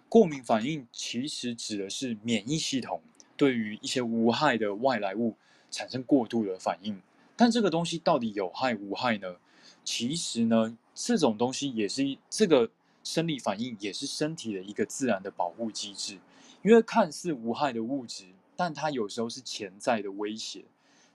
[0.08, 3.02] 过敏反应其实指的是免疫系统
[3.36, 5.36] 对于一些无害的外来物
[5.70, 7.02] 产生过度的反应。
[7.36, 9.36] 但这个东西到底有害无害呢？
[9.84, 12.70] 其实呢，这种东西也是这个
[13.02, 16.18] 生理反应，也是身体的一个自然的保护机制。
[16.62, 20.64] 因为看似无害的物质，但它有时候是潜在的威胁，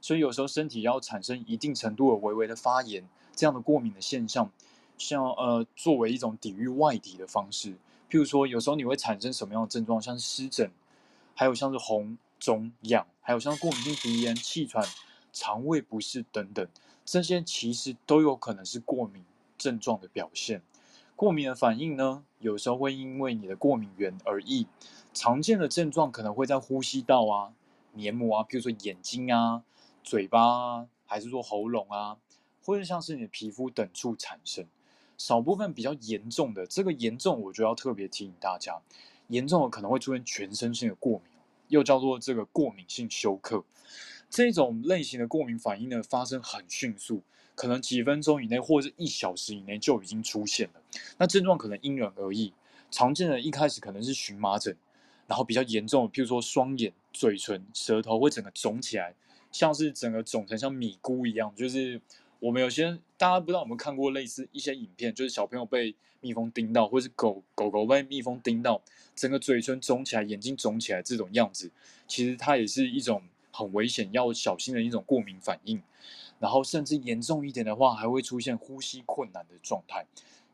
[0.02, 4.52] 所以有时候身体要产生一定程度的微微的发炎，这样的过敏的现象，
[4.98, 7.72] 像呃作为一种抵御外敌的方式。
[8.10, 10.02] 譬如说，有时候你会产生什么样的症状？
[10.02, 10.70] 像湿疹，
[11.34, 14.86] 还有像是红肿痒，还有像过敏性鼻炎、气喘。
[15.34, 16.68] 肠胃不适等等，
[17.08, 19.24] 这些其实都有可能是过敏
[19.58, 20.62] 症状的表现。
[21.16, 24.68] 过敏的反应呢，有时候会因为你的过敏源而异。
[25.14, 27.54] 常见的症状可能会在呼吸道啊、
[27.94, 29.64] 黏膜啊，比如说眼睛啊、
[30.04, 32.18] 嘴巴啊，还是说喉咙啊，
[32.62, 34.66] 或者像是你的皮肤等处产生。
[35.18, 38.82] 少部分比较严重的，这个严重我就要特别提醒大家，
[39.30, 41.32] 严重的可能会出现全身性的过敏，
[41.70, 43.64] 又叫做这个过敏性休克。
[44.30, 47.24] 这种类型的过敏反应呢，发生很迅速，
[47.56, 50.82] 可能几分钟以内或者一小时以内就已经出现了。
[51.18, 52.54] 那症状可能因人而异，
[52.92, 54.76] 常见的一开始可能是荨麻疹，
[55.28, 59.16] 然后比较严重的，譬如说双眼、嘴唇、舌头会整个肿起来，
[59.52, 61.54] 像是整个肿成像米糊一样。
[61.56, 62.00] 就是
[62.40, 68.82] 我们有些大家不知道有没有看过类似一些影片，就是小朋友被蜜蜂叮到，或是狗狗狗被蜜蜂叮到，
[69.16, 71.72] 整个嘴唇肿起来、眼睛肿起来这种样子，
[72.08, 73.24] 其实它也是一种。
[73.58, 75.82] 很危险，要小心的一种过敏反应，
[76.40, 80.06] 然后甚至严重一点的话，还会出现呼吸困难的状态，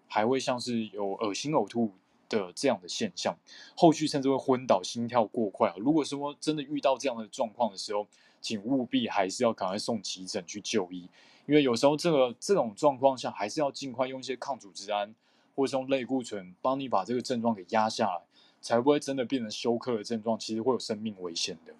[0.07, 1.91] 还会像是有恶心呕吐
[2.29, 3.35] 的这样的现象，
[3.75, 5.73] 后续甚至会昏倒、心跳过快。
[5.75, 8.07] 如果说真的遇到这样的状况的时候，
[8.39, 11.09] 请务必还是要赶快送急诊去就医，
[11.45, 15.13] 因为有时候这个这种状况下，还是要尽快用一些抗组织胺
[15.55, 18.21] 或是用类固醇帮你把这个症状给压下来，
[18.61, 21.73] 才不会真的变成休克的症状，其实会有生命危险的。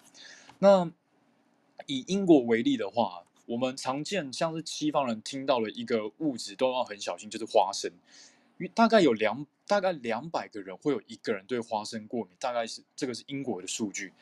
[0.58, 0.92] 那。
[1.86, 7.90] 以英国为例的话，我们常见像是西方人听到了一个物质都要很小心，就是花生。
[8.58, 14.12] 因为大概有两大概两百个人会有一个人对花生过敏，大概是这个是英国的数据。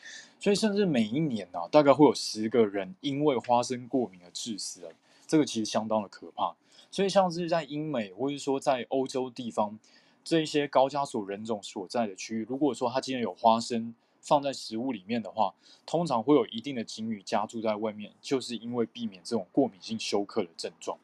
[0.41, 4.93] 所以甚至每一年呢、啊，大概会有十个人因为花生过敏而致死了。
[5.27, 6.55] 这个其实相当的可怕。
[6.91, 9.79] 所以像是在英美或者说在欧洲地方
[10.25, 13.95] 这一些高加索人种所在的区域，如果说他今天有花生。
[14.23, 15.53] 放在食物里面的话，
[15.85, 20.97] 通常会有一定的警语加注在外面，就是因为避免这种过敏性休克的症状。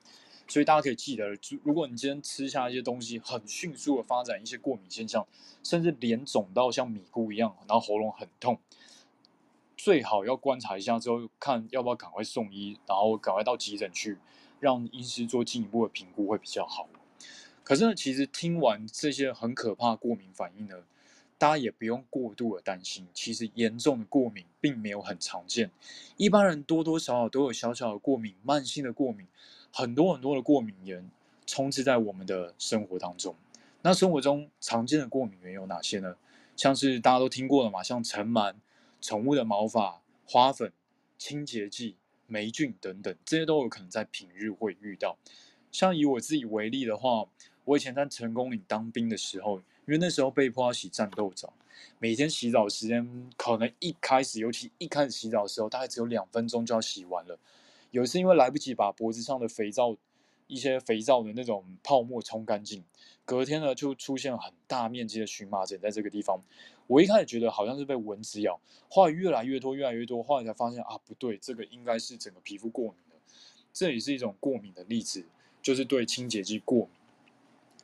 [0.50, 5.26] 所以大家可以记得，如果你今天吃下一些东西，很迅速的发展一些过敏现象，
[5.62, 8.58] 甚至脸肿到像米糊一样，然后喉咙很痛，
[9.76, 14.16] 最好要观察一下之后，看要不要赶快送医，然后赶快到急诊去，
[14.58, 16.88] 让医师做进一步的评估会比较好。
[17.62, 20.84] 可是呢，其实听完这些很可怕的过敏反应呢，
[21.38, 25.70] 大家也不用过度的担心，其实严重的过敏并没有很常见，
[26.16, 29.24] 一般人多多少少都有小小的过敏，慢性的过敏，
[29.72, 31.08] 很多很多的过敏源
[31.46, 33.36] 充斥在我们的生活当中。
[33.82, 36.16] 那生活中常见的过敏源有哪些呢？
[36.56, 38.56] 像是大家都听过的嘛，像尘螨、
[39.00, 40.72] 宠物的毛发、花粉、
[41.16, 41.94] 清洁剂、
[42.26, 45.16] 霉菌等等，这些都有可能在平日会遇到。
[45.70, 47.26] 像以我自己为例的话，
[47.64, 49.62] 我以前在成功岭当兵的时候。
[49.88, 51.50] 因为那时候被迫要洗战斗澡，
[51.98, 57.38] 每天洗澡时间可能一开始，尤其一开始洗澡的时候，大概只有两分钟就要洗完了。
[57.90, 59.96] 有一次因为来不及把脖子上的肥皂、
[60.46, 62.84] 一些肥皂的那种泡沫冲干净，
[63.24, 66.38] 隔天呢就出现了很大面积的荨麻疹在这个地方。
[66.86, 73.18] 我一开始觉得好像是被蚊子咬，后来越来越多，越来越多，后来才发现啊不对，这个应该是整个皮肤过敏了。
[73.72, 75.24] 这也是一种过敏的例子，
[75.62, 76.97] 就是对清洁剂过敏。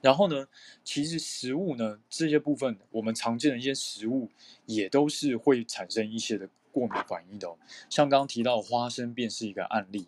[0.05, 0.47] 然后呢，
[0.85, 4.29] 其实食物呢，这些部分我们常见的一些食物
[4.67, 7.57] 也都是会产生一些的过敏反应的哦。
[7.88, 10.07] 像刚刚提到花生便是一个案例。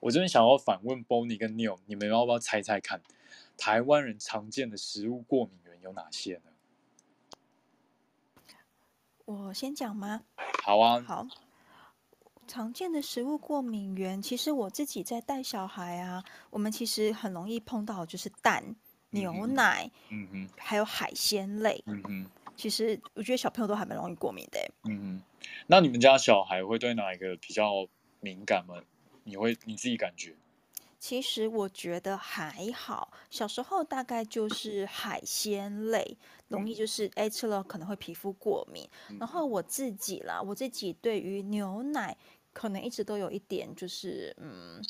[0.00, 3.00] 我这边想要反问 Bonnie 跟 Neil，你们要不要猜猜看，
[3.56, 6.50] 台湾人常见的食物过敏源有哪些呢？
[9.26, 10.22] 我先讲吗？
[10.64, 11.00] 好啊。
[11.06, 11.24] 好。
[12.48, 18.76] 常见的食物过敏源，其实我自己在带小孩啊，我们其实很容易碰到，就是蛋、嗯、
[19.18, 22.26] 牛奶，嗯哼，还有海鲜类，嗯哼。
[22.56, 25.22] 其实我觉得小朋友都还蛮容易过敏的，嗯哼。
[25.66, 27.86] 那你们家小孩会对哪一个比较
[28.20, 28.82] 敏感吗？
[29.24, 30.34] 你会你自己感觉？
[30.98, 36.16] 其实我觉得还好，小时候大概就是海鲜类，
[36.48, 38.88] 容易就是哎吃了可能会皮肤过敏。
[39.20, 42.16] 然后我自己啦，我自己对于牛奶
[42.54, 44.80] 可能一直都有一点就是嗯，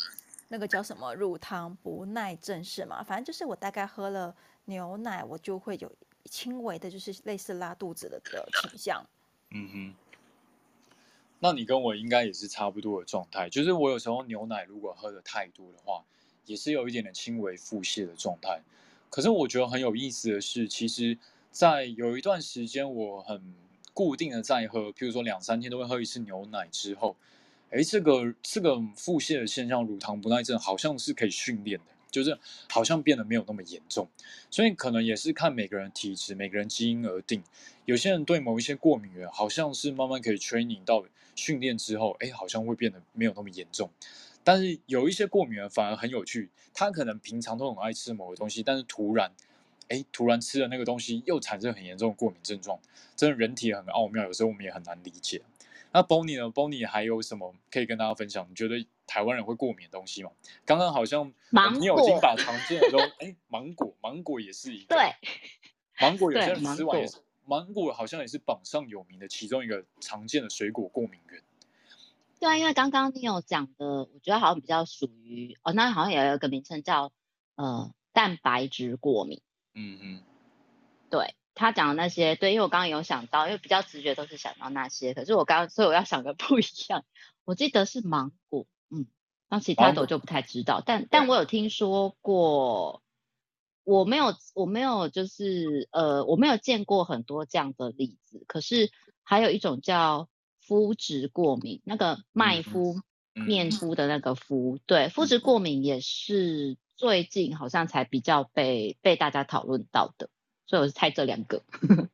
[0.49, 3.03] 那个叫什么乳糖不耐症是吗？
[3.03, 4.35] 反正就是我大概喝了
[4.67, 5.91] 牛奶，我就会有
[6.25, 9.05] 轻微的就是类似拉肚子的的倾向。
[9.51, 9.95] 嗯哼。
[11.39, 16.03] 那你跟我应该也是差不多的状态，就是我有时候牛奶如果喝的太多的话，
[16.47, 18.63] 也是有一点点轻微腹泻的状态。
[19.11, 21.19] 可是我觉得很有意思的是，其实，
[21.51, 23.55] 在有一段时间我很
[23.93, 27.17] 固定的在喝，譬如说两三天都会喝一次牛奶之后，
[27.77, 32.39] 哎，这个这个腹泻的现象，乳糖不耐症好像是可以训练的，就是
[32.71, 34.09] 好像变得没有那么严重。
[34.51, 37.43] 所以可能也是看每个人体质、每个人基因而定。
[37.85, 41.05] 有些人对某一些过敏源，好像是慢慢可以 training 到。
[41.39, 43.91] 训练之后，哎，好像会变得没有那么严重。
[44.43, 49.31] 但是有一些过敏源反而很有趣，他可能平常都很爱吃某个东西，但是突然，
[49.89, 52.79] 哎，突然吃了那个东西又产生很严重的过敏症状。
[53.15, 55.43] 真的人体很奥妙，有时候我们也很难理解。
[55.92, 58.46] 那 Bonnie 呢？Bonnie 还有什么可以跟大家分享？
[58.51, 60.31] 你觉得台湾人会过敏的东西吗？
[60.64, 61.33] 刚刚好像
[61.79, 64.94] 你有已经把常见的都，哎，芒果，芒果也是一个。
[64.94, 65.14] 对，
[66.01, 67.18] 芒果有些人吃完也是。
[67.49, 71.42] 芒果好像也是榜上有名的其中一个常见的水果过敏源。
[72.40, 77.12] 对啊，因为刚刚你有讲的，我觉得好像比较属于哦，那好像也有一个名称叫
[77.55, 79.40] 呃蛋白质过敏。
[79.75, 80.22] 嗯嗯，
[81.09, 87.05] 对他讲的那些，对，因为我刚刚有想到，因为比较直觉都是想到那些，可是我刚刚所以我要想的不一样。
[87.45, 89.09] 我记得是芒果，嗯，
[89.49, 93.03] 那其他的我就不太知道，但但我有听说过。
[93.88, 98.42] 我没有，我没有，就是呃，我没有见过很多这样的例子。
[98.49, 98.90] 可是
[99.23, 100.29] 还有一种叫
[100.61, 103.01] 肤质过敏，那个麦麸、
[103.33, 110.31] 面麸的那个麸，对，肤质过敏也是最近好像才比较被被大家讨论到的，
[110.66, 111.62] 所以我是猜这两个。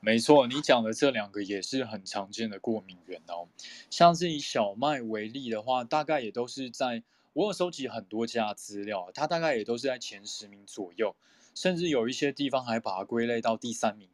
[0.00, 3.48] 没错，你讲的这两个也是很常见的过敏源哦。
[3.90, 7.02] 像是以小麦为例的话，大概也都是在。
[7.32, 11.14] 我有收集很多家资料，它大概也都是在前十名左右，
[11.54, 14.08] 甚至有一些地方还把它归类到第三名。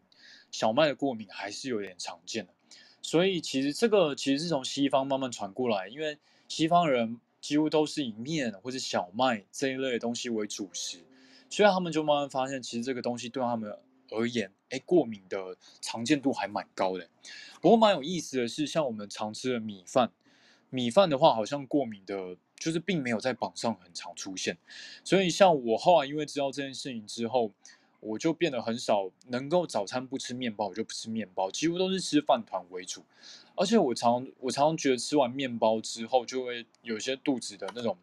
[0.50, 2.52] 小麦的过敏还是有点常见的，
[3.00, 10.98] 所以其实这个其实是从西方慢慢传过来，因为西方人几乎都是以面或者小麦这一类的东西为主食，
[11.52, 13.78] 所以他们就慢慢发现，其实这个东西对他们
[14.10, 17.06] 而言，哎，过敏的常见度还蛮高的。
[17.60, 20.10] 不过蛮有意思的是，像我们常吃的米饭，
[20.70, 22.36] 米饭的话好像过敏的。
[22.62, 24.56] 就是并没有在榜上很常出现，
[25.02, 27.50] 所以像我后来因为知道这件事情之后，
[27.98, 33.02] 我就变得很少能够早餐不吃面包，我就不吃面包，几乎都是吃饭团为主。
[33.56, 37.98] 而且我常我常常觉得吃完面包之后就会有些肚子的那种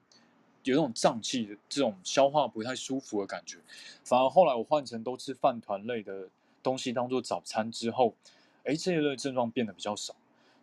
[0.63, 3.57] 有那种胀气的这种消化不太舒服的感觉。
[4.03, 6.29] 反而后来我换成都吃饭团类的
[6.61, 8.13] 东西当做早餐之后，
[8.63, 10.15] 哎，这一类症状变得比较少。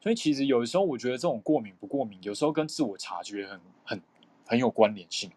[0.03, 4.03] 所以其实有的时候，我觉得这种过敏不过敏，有时候跟自我察觉很很
[4.47, 5.31] 很有关联性。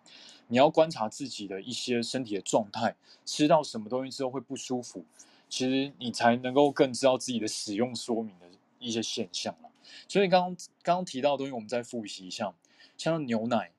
[0.47, 5.05] 你要观察自己的一些身体的状态，吃到什么东西之后会不舒服，
[5.47, 8.47] 其实你才能够更知道自己的使用说明的
[8.79, 9.69] 一些现象了。
[10.07, 12.53] 所以刚刚刚提到的东西，我们再复习一下，
[12.97, 13.71] 像牛奶、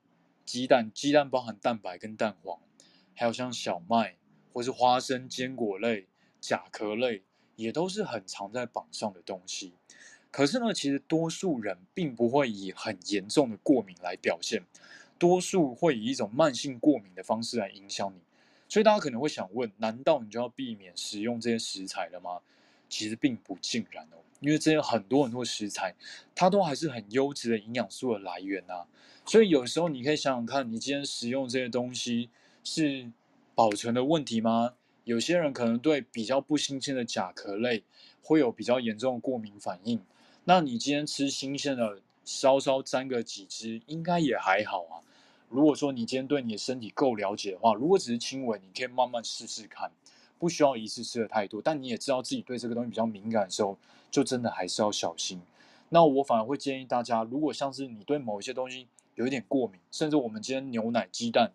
[0.51, 2.59] 鸡蛋，鸡蛋包含蛋白跟蛋黄，
[3.15, 4.17] 还有像小麦
[4.51, 6.09] 或是花生、坚果类、
[6.41, 7.23] 甲壳类，
[7.55, 9.75] 也都是很常在榜上的东西。
[10.29, 14.63] 可是呢，其实多数人并不会以很严重的过敏来表现，
[15.17, 18.19] 多数会以一种慢性过敏的方式来影响你。
[18.67, 22.41] 所以大家可能会想问：难道你就要避免食用这些食材了吗？
[22.91, 25.95] 其实并不尽然哦，因为这些很多很多食材，
[26.35, 28.85] 它都还是很优质的营养素的来源啊。
[29.25, 32.29] 所以有时候你可以想想看，你今天食用这些东西
[32.65, 33.09] 是
[33.55, 34.73] 保存的问题吗？
[35.05, 37.83] 有些人可能对比较不新鲜的甲壳类
[38.21, 40.01] 会有比较严重的过敏反应。
[40.43, 44.99] 那你今天吃新鲜的，稍稍沾个几只，应该也还好啊。
[45.49, 49.91] 如果说你今天对你的身体够了解的话，如果只是轻微，你可以慢慢试试看，
[50.41, 51.61] 不需要一次吃的太多。
[51.61, 53.77] 但你也知道自己对这个东西比较敏感的时候，
[54.09, 55.39] 就真的还是要小心。
[55.89, 61.51] 那我反而会建议大家，如果像是你对某一些东西有一点过敏，甚至我们今天牛奶、鸡蛋，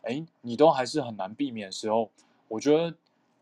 [0.00, 2.10] 哎，你都还是很难避免的时候，
[2.48, 2.96] 我觉得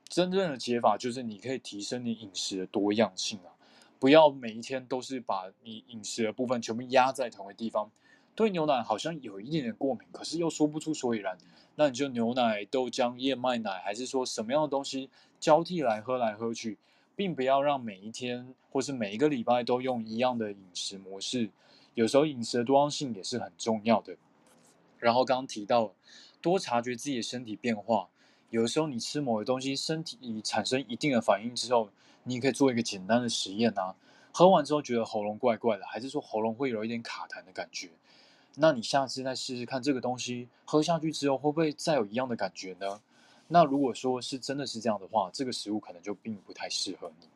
[0.09, 3.55] 真正的解法就是你可以提升你饮食的多样性啊，
[4.01, 7.91] 不要每一天都是把你饮食的部分全部压在同一个地方。
[8.35, 11.37] 对牛奶好像有一点点过敏，可是又说不出所以然，
[11.81, 15.09] 那你就牛奶、豆浆、燕麦奶，还是说什么样的东西
[15.39, 16.77] 交替来喝来喝去，
[17.15, 21.51] 并不要让每一天或是每一个礼拜都用一样的饮食模式。
[21.95, 24.17] 有时候饮食的多样性也是很重要的。
[24.99, 25.93] 然后刚刚提到，
[26.43, 28.09] 多察觉自己的身体变化。
[28.51, 31.91] 有时候你吃某个东西，身体产生一定的反应之后，
[32.25, 33.95] 你可以做一个简单的实验啊。
[34.33, 37.91] 喝完之后觉得喉咙怪怪的，还是说喉咙会有一点卡痰的感觉？
[38.61, 43.01] 那你下次再试试看这个东西喝下去之后会不会再有一样的感觉呢？
[43.47, 47.29] 那如果说是真的是这样的话，这个食物可能就并不太适合你。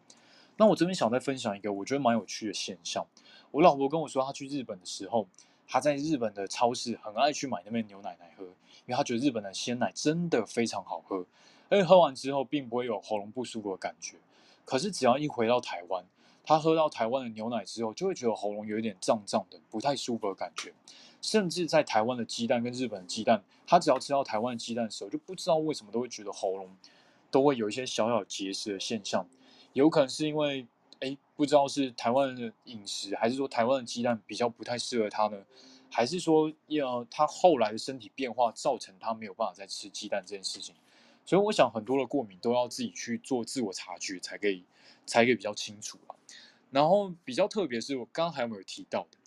[0.56, 3.06] 那我这边想再分享一个我觉得蛮有趣的现象。
[3.50, 5.26] 我老婆跟我说，她去日本的时候，
[5.66, 11.24] 她在日本的超市很爱去买那边牛奶来喝，因为她觉得日本的鲜奶真的非常好喝，
[11.70, 14.16] 而且喝完之后并不会有喉咙不舒服的感觉。
[14.64, 16.04] 可是只要一回到台湾，
[16.44, 20.74] 她喝到台湾的牛奶之后，就会觉得喉咙有一点胀胀的，不太舒服的感觉。
[21.22, 26.76] 甚至在台湾的鸡蛋跟日本的鸡蛋，他只要吃到台湾的鸡蛋的时候，就不知道为什么都会觉得喉咙
[27.30, 29.26] 都会有一些小小结石的现象。
[29.72, 30.66] 有可能是因为，
[31.00, 35.38] 哎，不知道是台湾的饮食，还是说台湾的鸡蛋比较不太适合他呢？
[35.88, 40.74] 还是说，要他后来的身体变化造成他没有办法再吃鸡蛋这件事情？
[41.24, 44.64] 所以我想很多的过敏都要自己去做自我察觉才可以，
[45.06, 46.16] 才可以比较清楚啊。
[46.70, 49.18] 然后比较特别是我刚刚还有没有提到的？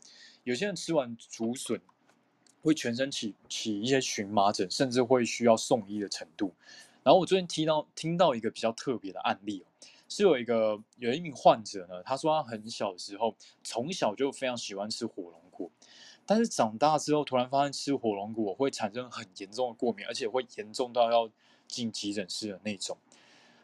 [0.45, 1.81] 有些人吃完竹笋
[2.61, 6.53] 会全身起起一些荨麻疹，甚至会需要送医的程度。
[7.01, 9.65] 然后我最近听到听到一个比较特别的案例哦，
[10.07, 15.67] 是有一个有一名患者呢，他说他很小的时候从小就非常喜欢吃火龙果，
[16.27, 21.27] 但是长大之后突然发现吃火龙果会产生很严重的过敏，而且会严重到要
[21.67, 22.95] 进急诊室的那种。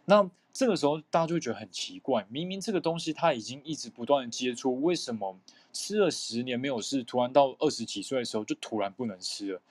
[0.06, 5.38] 那这个时候大家就会觉得很奇怪，明明这个东西他已经一直不断的接触，为什么？
[5.74, 9.62] 吃了十年没有事，突然到二十几岁的时候就突然不能吃了。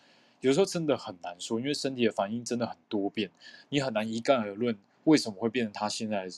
[0.41, 3.31] 有时候真的很难说，因为身体的反应真的很多变，
[3.69, 6.29] 你很难一概而论为什么会变成他现在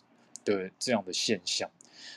[0.44, 1.70] 的这样的现象。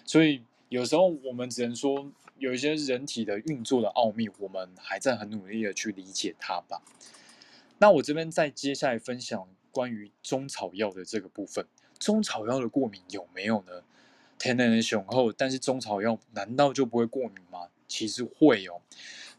[0.04, 6.82] 所以有时候我们只能说，有一些人体的运作的奥秘，我们还在很努力的去理解它吧。
[7.78, 11.68] 那我这边再接下来分享关于中草药的这个部分，
[12.00, 13.84] 中草药的过敏有没有呢？
[14.46, 17.68] 天然的雄厚，但是中草药难道就不会过敏吗？
[17.88, 18.80] 其实会哦。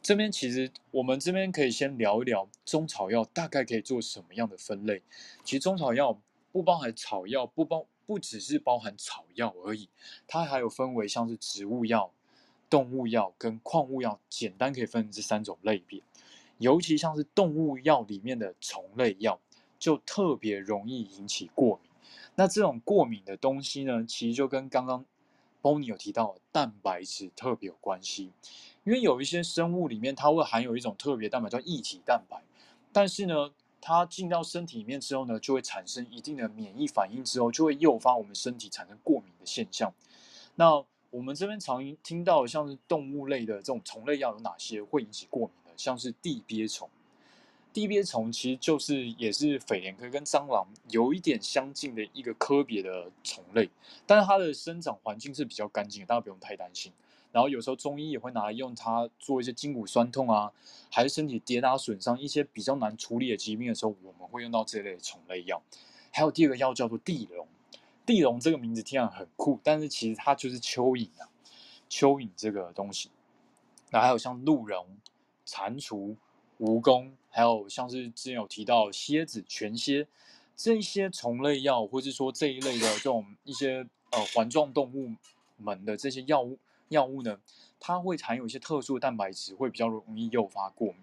[0.03, 5.03] 这边其实我们这边可以先聊一聊中草药大概可以做什么样的分类。
[5.45, 9.89] 其实中草药不包含草药，不包不只是包含草药而已，
[10.27, 12.11] 它还有分为像是植物药、
[12.69, 16.03] 动物药跟矿物药，简单可以分成这三种类别。
[16.59, 19.39] 尤其像是动物药里面的虫类药，
[19.79, 21.86] 就特别容易引起过敏。
[22.37, 25.05] 那这种过敏的东西呢，其实就跟刚刚
[25.63, 28.31] Bonnie 有提到的蛋白质特别有关系，
[28.85, 32.41] 因为有一些生物里面它会含有一种特别蛋白叫异体蛋白，
[32.93, 39.93] 但是呢，它进到身体里面之后呢，就会产生一定的免疫反应，之后就会诱发我们身体产生过敏的现象。
[40.57, 45.73] 那我们这边常听到像是动物类的这种虫类药有哪些会引起过敏的？
[45.77, 46.89] 像是地鳖虫。
[47.77, 53.69] 地鳖虫其实就是也是蜚蠊科跟蟑螂有一点相近的一个科别的虫类，
[54.07, 56.91] 但是它的生长环境是比较干净，大家不用太担心。
[57.33, 60.51] 然后有时候中医也会拿来用它做一些筋骨酸痛啊，
[60.91, 65.63] 还是身体跌打损伤一些比较难处理的疾病的时候，我们会用到这类虫类药。
[66.11, 67.47] 还有第二个药叫做地龙，
[68.07, 71.29] 地龙这个名字听起来很酷，但是其实它就是蚯蚓啊，
[71.91, 73.11] 蚯蚓这个东西。
[73.91, 74.97] 那还有像鹿茸、
[75.45, 76.17] 蟾蜍。
[76.61, 80.07] 蜈蚣，还有像是之前有提到蝎子、全蝎
[80.57, 85.13] 这些虫类药，或是说这一类的这种一些呃环状动物
[85.59, 87.39] 们的这些药物药物呢，
[87.79, 90.97] 它会含有一些特殊的蛋白质，会比较容易诱发过敏。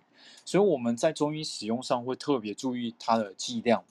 [0.45, 3.83] 所以我们在中医使用上会特别注意它的剂量，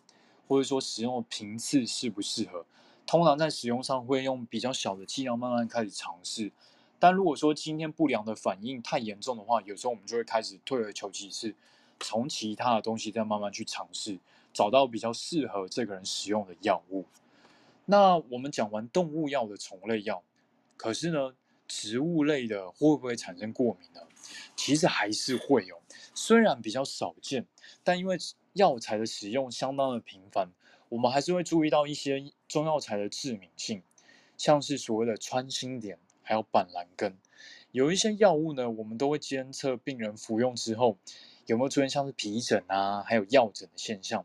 [0.48, 2.64] 或者说使用频次适不适合。
[3.06, 6.50] 通常在使用上会用比较小的剂量，慢慢开始尝试。
[7.02, 11.52] 但如果说今天不良的反应太严重的话，有时候我们就会开始退而求其次，
[11.98, 14.20] 从其他的东西再慢慢去尝试，
[14.52, 17.04] 找到比较适合这个人使用的药物。
[17.86, 20.22] 那我们讲完动物药的虫类药，
[20.76, 21.34] 可是呢，
[21.66, 24.02] 植物类的会不会产生过敏呢？
[24.54, 25.82] 其实还是会有，
[26.14, 27.44] 虽然比较少见，
[27.82, 28.16] 但因为
[28.52, 30.50] 药材的使用相当的频繁，
[30.88, 33.82] 我们还是会注意到一些中药材的致敏性，
[34.36, 37.16] 像是所谓的穿心莲，还有板蓝根。
[37.70, 40.98] 有一些药物呢，我们都会监测病人服用之后
[41.46, 44.24] 有没有出现像是皮疹啊，还有药疹的现象。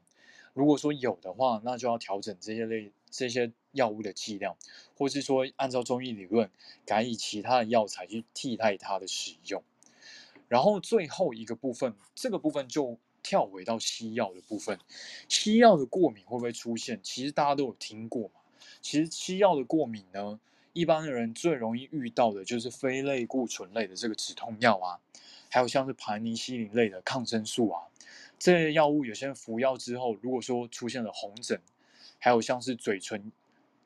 [0.54, 4.58] 如果说有的话，那就要调整这些类这些药物的剂量，
[4.98, 6.50] 或是说按照中医理论，
[6.86, 9.64] 改以其他的药材去替代它的使用。
[10.48, 14.80] 然后最后一个部分，这个部分就跳回到西药的部分。
[15.30, 17.00] 西药的过敏会不会出现？
[17.04, 18.42] 其实大家都有听过嘛。
[18.82, 20.40] 其实西药的过敏呢，
[20.78, 25.00] 一般的人最容易遇到的就是非类固醇类的这个止痛药啊，
[25.50, 27.82] 还有像是盘尼西林类的抗生素啊，
[28.38, 31.60] 这些药物有些人服药之后，如果说出现了红疹，
[32.20, 33.32] 还有像是嘴唇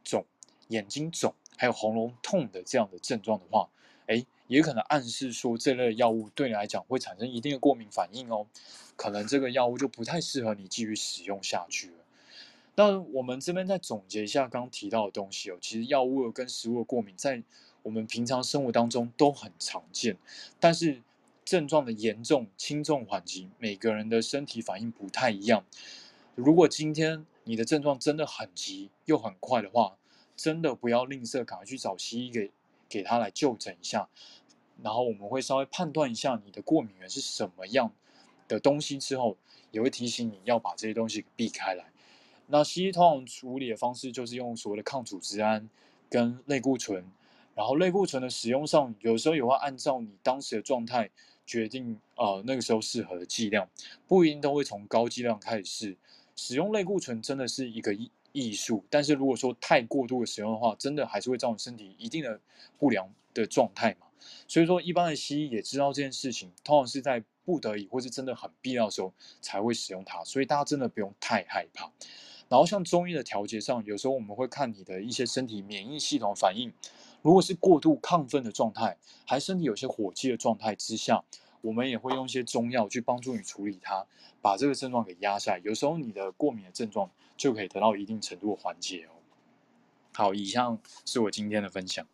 [0.03, 0.25] 肿、
[0.67, 3.69] 眼睛肿，还有喉咙痛的这样的症状的话，
[4.07, 8.45] 诶，也可能暗示说这类药物对你来讲会产生一定的过敏反应哦，
[8.97, 12.00] 可能这个药物就不太适合你继续使用下去了。
[12.75, 17.43] 那我们这边再总结一下刚刚提到的东西哦，其实药物跟食物的过敏在
[17.83, 20.17] 我们平常生活当中都很常见，
[20.59, 21.01] 但是
[21.43, 25.65] 症状的严重、轻重缓急，每个人的身体反应不太一样。
[26.35, 29.97] 如果今天你的症状真的很急又很快的话，
[30.37, 32.51] 真的不要吝啬，赶快去找西医给
[32.87, 34.07] 给他来就诊一下，
[34.81, 37.91] 然后我们会稍微判断一下你的过敏源是什么样
[38.47, 39.35] 的东西之后，
[39.71, 41.90] 也会提醒你要把这些东西避开来。
[42.51, 45.69] 那西医通常处理的方式就是用所谓的抗组织胺
[46.09, 47.03] 跟类固醇，
[47.55, 51.09] 然后类固醇的使用上，有时候也会按照你当时的状态
[51.45, 53.69] 决定，呃，那个时候适合的剂量，
[54.07, 55.97] 不一定都会从高剂量开始试。
[56.35, 62.39] 使用类固醇真的是一个艺艺术，但是如果说太过度的使用的话，真的还是会造成身体一定的
[62.77, 64.07] 不良的状态嘛。
[64.47, 71.91] 所以说，一般的西医也知道这件事情，通常是在不得已或是真的很必要的时候才会使用它，所以大家真的不用太害怕。
[72.51, 76.69] 然后像中医的调节上，有时候我们会看你的一些身体免疫系统反应。
[77.21, 81.23] 如果是过度亢奋的状态，还身体有些火气的状态之下，
[81.61, 84.05] 我们也会用一些中药去帮助你处理它，
[84.41, 85.59] 把这个症状给压下来。
[85.59, 89.15] 有时候你的过敏的症状就可以得到一定程度的缓解哦。
[90.13, 92.05] 好，以上是我今天的分享。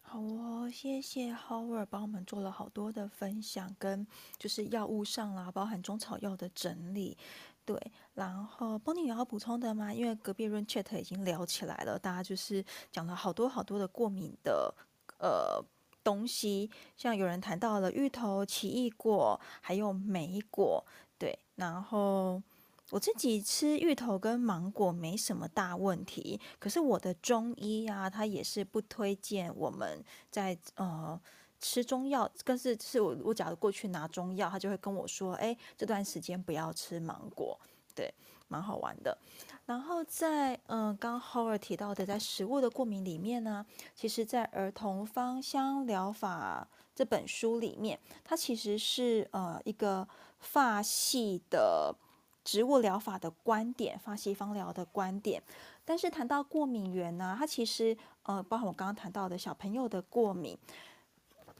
[0.00, 4.06] 好哦，谢谢 Howard 帮我们做了好多的分享，跟
[4.36, 7.16] 就是药物上啦，包含中草药的整理。
[7.64, 7.80] 对，
[8.14, 9.94] 然后 Bonnie 有要补充的吗？
[9.94, 14.74] 因为隔壁 Room Chat 已经聊起来了，大家就是讲了好多好多的过敏的
[15.20, 15.64] 呃
[16.02, 20.84] 东西，像有人谈到了芋头、奇异果，还有莓果。
[21.16, 22.42] 对，然后
[22.90, 31.20] 我自己吃芋头跟芒果没什么大问题，可是我的中医啊，他也是不推荐我们在呃。
[31.62, 37.56] 吃中药，更是是我我假如过去拿中药，他就会跟我说，哎，这段时间不要吃芒果，
[37.94, 38.12] 对，
[38.48, 39.16] 蛮好玩的。
[39.64, 50.06] 然后在嗯，刚后尔提到的，在食物的过敏里面呢，其实，在儿童芳香疗法这本书里面，它其实是呃一个
[50.40, 51.94] 发系的
[52.42, 55.40] 植物疗法的观点，发系芳疗的观点。
[55.84, 60.58] 但是谈到过敏源呢，它其实呃，包括我刚刚谈到的小朋友的过敏。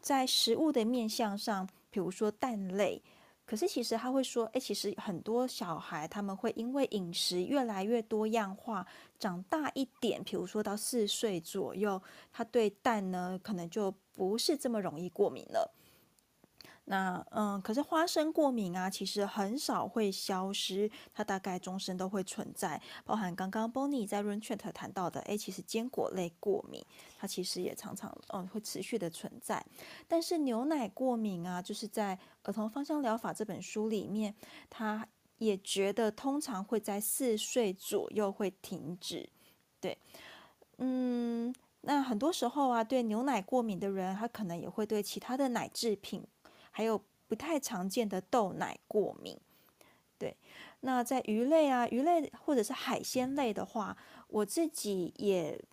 [0.03, 3.01] 在食物的面相上，比如说蛋类，
[3.47, 8.85] 可是其实他会说，诶，其实很多小孩他们会因为饮食越来越多样化，
[9.19, 15.73] 长大一点，比如说到四岁左右，他对蛋呢可能就不是这么容易过敏了。
[16.85, 22.81] 那嗯，可是花生过敏啊，其实很少会消失，它大概终身都会存在。
[23.05, 26.85] 包含刚刚 Bonnie 在 Room Chat 谈到的，诶，其实坚果类过敏，
[27.17, 29.65] 它其实也常常嗯会持续的存在。
[30.09, 34.35] 但是牛奶过敏啊，就是在《儿童芳香疗法》这本书里面，
[34.69, 35.07] 他
[35.39, 39.31] 也觉得通常会在四岁左右会停止。
[39.81, 39.97] 对，
[40.79, 46.27] 嗯，那很多时候啊，对牛奶过敏的人，他可能也会对其他的奶制品。
[46.73, 49.39] 还有不太常见的豆奶过敏，
[50.19, 50.37] 对。
[50.81, 53.97] 那在鱼类啊，鱼类或者是海鲜类的话，
[54.27, 55.65] 我自己也，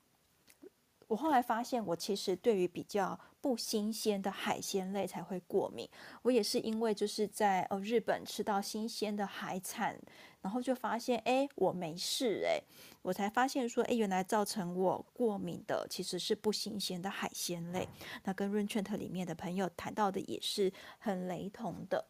[1.09, 5.89] 我后来发现，我其实对于比较不新鲜的海鲜类才会过敏。
[6.21, 9.99] 我也是因为就是在呃日本吃到新鲜的海产，
[10.41, 12.61] 然后就发现，哎，我没事，哎。
[13.01, 17.87] 我才发现说，哎，原来造成我过敏的其实是不新鲜的海鲜类。
[18.25, 22.05] 那跟 Room Chat 里面的朋友谈到的也是很雷同的。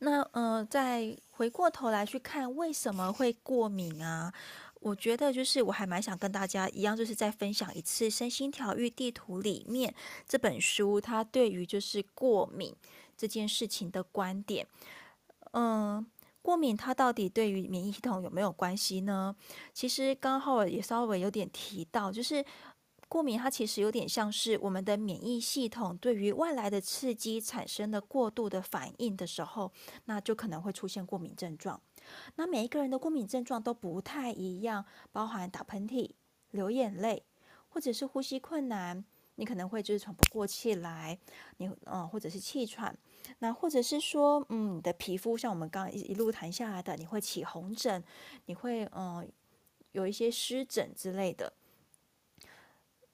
[0.00, 4.34] 那呃，再回过头来去看为什么会过敏啊？
[4.80, 9.94] 我觉得就是我还蛮想跟大家一样，就是再分享一次《身心调愈地图》里面
[10.26, 12.74] 这本书，它对于就是过敏
[13.16, 14.66] 这件事情的观点。
[15.52, 16.04] 嗯，
[16.42, 19.36] 过敏它到底对于免疫系统有没有关系呢？
[19.72, 22.44] 其实刚好也稍微有点提到，就是。
[23.10, 29.72] 过敏，它其实有点像是我们的免疫系统对于外来的刺激产生了过度的反应的时候，
[30.04, 31.80] 那就可能会出现过敏症状。
[32.36, 36.10] 那每一个人的过敏症状都不太一样，包含打喷嚏、
[36.50, 37.24] 流眼泪，
[37.68, 39.04] 或者是呼吸困难，
[39.36, 41.18] 你可能会就是喘不过气来，
[41.58, 42.96] 你嗯，或者是气喘，
[43.38, 48.02] 那或者是说，嗯，你的皮肤像我们刚刚一一路谈下来的，你会起红疹，
[48.46, 49.26] 你会嗯
[49.92, 51.52] 有一些湿疹之类的。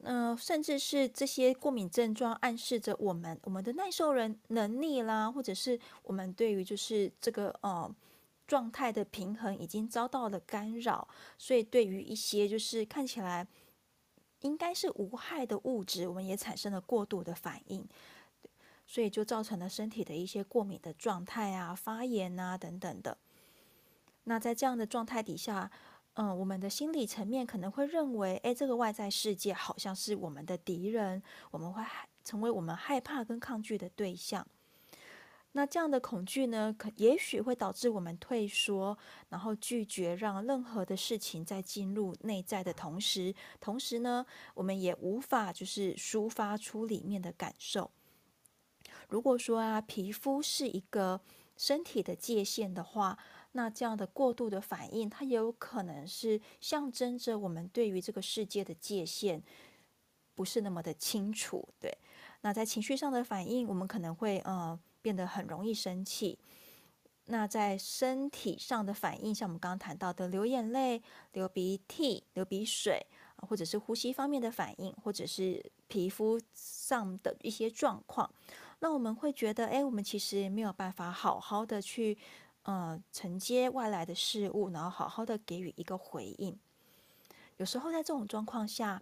[0.09, 7.93] 嗯、甚至是这些过敏症状暗示着我们我们的耐受人能力啦，或者是我们对于就是这个呃
[8.47, 13.47] 状态的平衡已经遭到了干扰，所以对于一些就是看起来
[14.41, 17.87] 应该是无害的物质，我们也产生了过度的反应，
[18.87, 23.19] 所以就造成了身体的一些过敏的状态啊、发炎啊等等的。
[24.25, 25.71] 那在这样的状态底下。
[26.19, 34.47] 嗯，我们的心理层面可能会认为，哎，这个外在世界好像是我们的敌人，我们会害成为我们害怕跟抗拒的对象。
[35.57, 38.99] 那这样的恐惧呢，可也许会导致我们退缩，
[39.31, 47.91] 然后拒绝让任何的事情在进入内在的同时，同时呢，我们也无法就是抒发出里面的感受。
[49.09, 51.23] 如果说啊，皮肤是一个
[51.57, 53.19] 身体的界限的话。
[53.53, 59.43] 那这样的过度的反应，它也有可能是象征着我们对于这个世界的界限
[60.35, 61.67] 不是那么的清楚。
[61.81, 61.97] 对，
[62.43, 66.37] 那在情绪上的反应，我们可能会呃变得很容易生气。
[67.27, 71.01] 那在身体上的反应，像我们刚刚谈到的流眼泪、
[71.35, 78.29] 流鼻涕、流鼻水，或者是呼吸方面的反应，或者是皮肤上的一些状况，
[78.81, 82.19] 那我们会觉得，哎，我们其实没有办法好好的去。
[82.69, 86.59] 呃，承接外来的事物，然后好好的给予一个回应。
[87.59, 89.01] 有时候在这种状况下，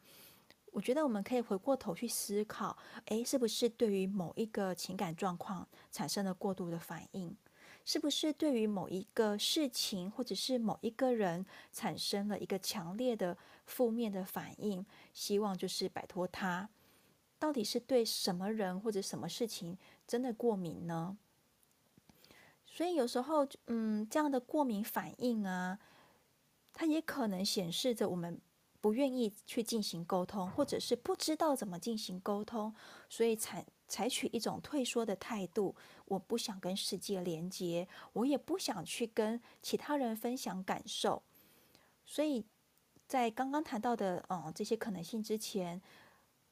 [0.74, 7.36] 我觉得我们可以回过头去思考：诶，是不是对于某一个情感状况产生了过度的反应？
[7.84, 14.84] 是不是对于某一个事情或者是某一个人产生了一个强烈的负面的反应？
[15.12, 16.68] 希望就是摆脱它。
[17.38, 21.16] 到底是对什么人或者什么事情真的过敏呢？
[22.66, 25.78] 所以有时候，嗯，这样的过敏反应啊，
[26.72, 28.40] 它也可能显示着我们
[28.84, 32.74] 不愿意去进行沟通，或者是不知道怎么进行沟通，
[33.08, 35.74] 所以采采取一种退缩的态度。
[36.04, 41.22] 我不想跟世界连接，我也不想去跟其他人分享感受。
[42.04, 42.44] 所以
[43.06, 45.80] 在刚刚谈到的，嗯，这些可能性之前。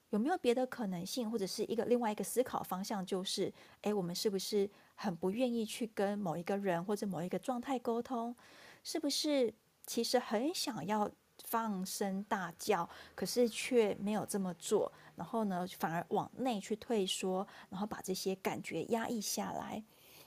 [0.09, 8.37] 有没有别的可能性，或者是一个另外一个思考方向，就是，诶，我们是不是很不愿意去跟某一个人或者某一个状态沟通？
[8.85, 9.55] 是不是
[9.87, 11.11] 其实很想要
[11.45, 14.91] 放声大叫，可是却没有这么做？
[15.17, 19.83] 然后呢，反而往内去退缩，然后把这些感觉压抑下来。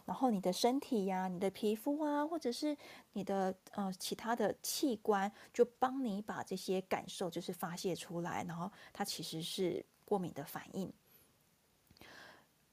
[0.06, 2.78] 然后你的身体呀、你的皮肤啊，或者是
[3.14, 10.94] 你的呃其他的器官，就帮你把这些感受就是发泄出来，然后它其实是过敏的反应。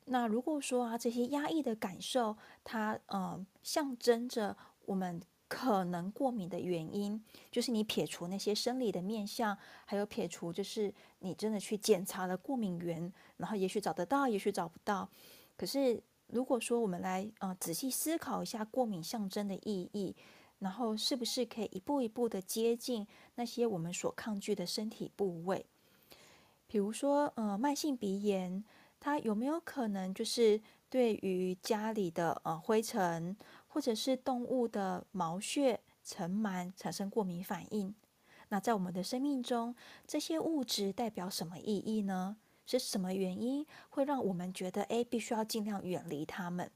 [0.04, 5.22] 那如果说啊，这些压抑的感受，它呃象征着我们
[5.54, 15.06] 可能过敏的原因，就是你撇除那些生理的面向，还有撇除就是你真的去检查了过敏源，然后也许找得到，也许找不到，
[15.56, 16.02] 可是。
[16.28, 20.16] 如果说我们来呃仔细思考一下过敏象征的意义，
[20.60, 25.66] 然后是不是可以一步一步的接近那些我们所抗拒的身体部位？
[26.66, 28.64] 比如说呃慢性鼻炎，
[28.98, 33.36] 它有没有可能就是对于家里的呃灰尘
[33.72, 37.94] 或者是动物的毛屑、尘螨产生过敏反应？
[38.48, 39.74] 那在我们的生命中，
[40.06, 42.36] 这些物质代表什么意义呢？
[42.66, 46.70] 是什么原因会让我们觉得，哎，必须要尽量远离它们？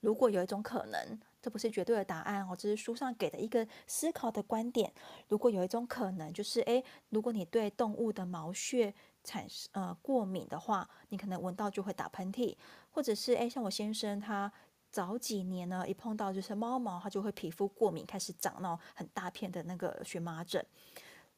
[0.00, 4.90] 如果有一种可能，这不是绝对的答案哦，这是书上给的一个思考的观点。
[5.28, 12.56] 如果有一种可能，就是，哎，如果你对动物的毛屑产生呃过敏的话，你可能闻到就会打喷嚏，
[12.90, 14.50] 或者是，哎，像我先生他
[14.90, 20.64] 早几年呢，一碰到就是猫毛，它就会皮肤过敏，开始长那种很大片的那个荨麻疹。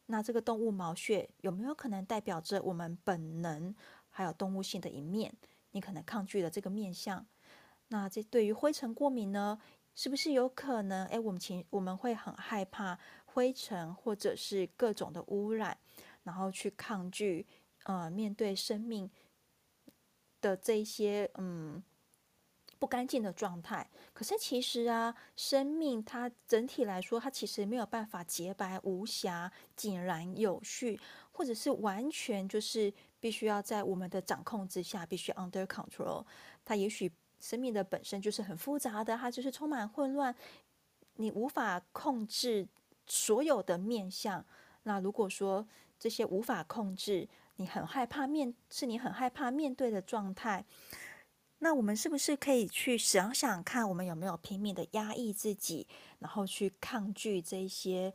[0.06, 3.74] 那这个动物毛屑有没有可能代表着我们本能
[4.10, 5.34] 还有动物性的一面？
[5.70, 7.24] 你可能抗拒了这个面相。
[7.88, 9.60] 那这对于灰尘过敏呢？
[9.94, 11.06] 是不是有可能？
[11.08, 15.76] 诶，我们情我们会很害怕灰尘或者是各种的污染，
[16.22, 17.46] 然后去抗拒
[17.84, 19.10] 呃面对生命
[20.40, 21.82] 的这一些嗯。
[22.82, 30.98] 不干净的状态，可是其实啊，生命它整体来说，它其实没有办法洁白无瑕、井然有序，
[31.30, 36.26] 或者是完全就是必须要在我们的掌控之下，必须 under control。
[36.64, 37.08] 它也许
[37.38, 40.34] 生命的本身就是很复杂的，它就是充满混乱，
[41.14, 42.66] 你无法控制
[43.06, 44.44] 所有的面相。
[44.82, 45.64] 那如果说
[46.00, 50.64] 这些无法控制，你很害怕面，是你很害怕面对的状态。
[51.64, 55.86] 那我们是不是可以去想想看，我们有没有拼命的压抑自己，
[56.18, 58.12] 然后去抗拒这一些？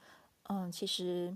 [0.50, 1.36] 嗯，其实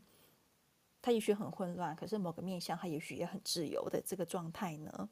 [1.02, 5.08] 它也许很混乱，可是某个面向它也许也很自由的这个状态呢？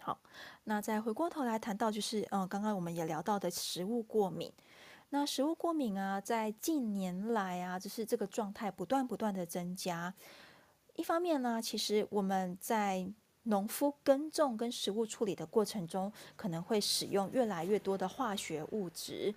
[0.00, 0.20] 好，
[0.62, 4.52] 那再回过头来谈到，就是嗯，刚刚我们也聊到的食物过敏。
[5.10, 10.14] 那食物过敏啊，在近年来啊，就是这个状态不断不断的增加。
[10.94, 13.12] 一方面呢，其实我们在
[13.48, 19.34] 农夫耕种跟食物处理的过程中，可能会使用越来越多的化学物质。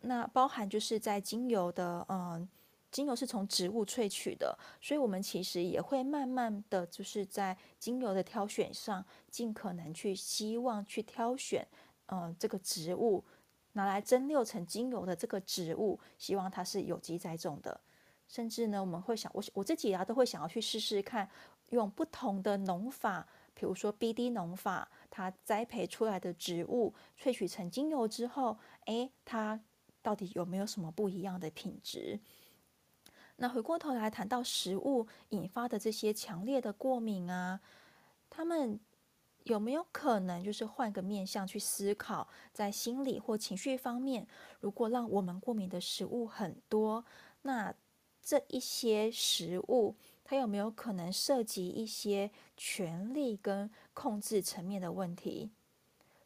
[0.00, 2.48] 那包含就是在精油的，嗯，
[2.90, 11.66] 精油是从植物萃取的，所以我们其实也会慢慢的就是在精油的挑选上，尽可能去希望去挑选，
[12.06, 13.22] 嗯，这个植物
[13.74, 17.78] 拿来蒸馏成精油的这个植物，希望它是有机栽种的。
[18.26, 21.28] 甚至呢，我们会想，我我自己啊，都会想要去试试看。
[21.70, 29.60] 用不同的农法，比如说 BD 农法，它栽培出来的植物萃取成精油之后，诶，它
[30.02, 32.20] 到底有没有什么不一样的品质？
[33.36, 37.60] 那回过头来谈到食物引发的这些强烈的过敏啊，
[38.28, 38.78] 他们
[39.44, 44.26] 有没有可能就是换个面向去思考，在心理或情绪方面，
[44.60, 47.04] 如果让我们过敏的食物很多，
[47.42, 47.74] 那
[48.20, 49.94] 这一些食物。
[50.30, 55.50] 它有没有可能涉及一些权力跟控制层面的问题？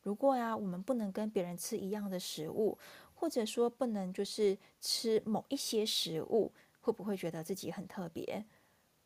[0.03, 2.77] 如果呀，我们不能跟别人吃一样的食物，
[3.15, 6.53] 或者说不能就是吃某一些食物，
[6.83, 8.45] 会不会觉得自己很特别？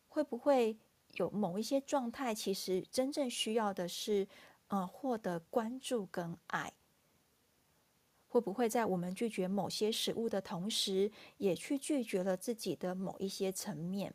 [0.09, 0.77] 会不会
[1.13, 4.27] 有某一些状态，其实真正需要的是，
[4.67, 6.73] 呃，获得关注跟爱？
[8.27, 14.13] 会不会在我们拒绝某些食物的同时，也去拒绝了自己的某一些层面？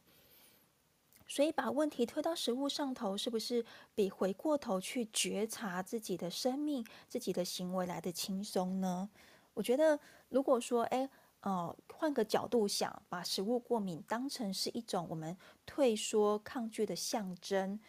[1.34, 3.65] 所以把问题推到食物上头，是不是
[3.95, 9.09] 比回过头去觉察自己的生命、自己的行为来得轻松呢？
[9.55, 11.09] 我觉得，如果说，哎，
[11.39, 17.79] 呃，换个角度想，把食物过敏当成是一种我们退缩、抗拒的象征，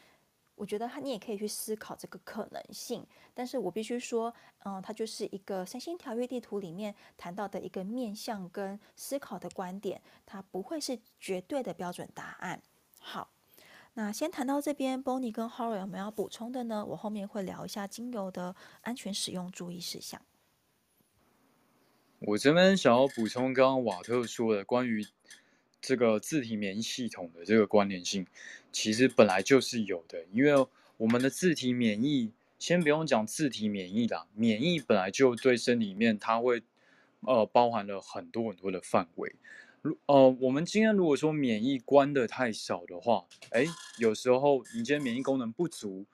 [0.55, 3.07] 我觉得你也可以去思考这个可能性。
[3.35, 12.63] 但是我必须说，嗯、它就是一个身心条约地图里面谈到的一个面向跟思考的观点，它不会是绝对的标准答案。
[13.05, 13.31] 好。
[13.97, 16.85] 那先谈到这边，Bonnie 跟 Howard 有没有要补充的呢？
[16.85, 20.21] 我后面会聊一下精油的安全使用注意事项。
[22.19, 25.07] 我这边想要补充刚刚瓦特说的关于
[25.81, 28.27] 这个自体免疫系统的这个关联性，
[28.73, 36.63] 其实本来就是有的，因为我们的自体免疫，先不用讲自体免疫啦，免疫本来就对身体里面它会
[37.21, 39.37] 呃包含了很多很多的范围。
[39.85, 43.67] 如呃，我们今天如果说免疫关得太少的话，哎，
[43.99, 46.07] 有时候你今天免疫功能不足，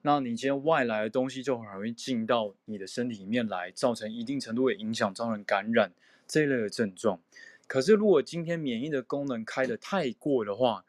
[0.00, 5.92] 那你今天外来的东西就很容易进到你的身体里面来，造成一定程度的影响，造成感染
[6.26, 7.20] 这一类的症状。
[7.66, 10.86] 可是如果今天免疫的功能开得太过的话，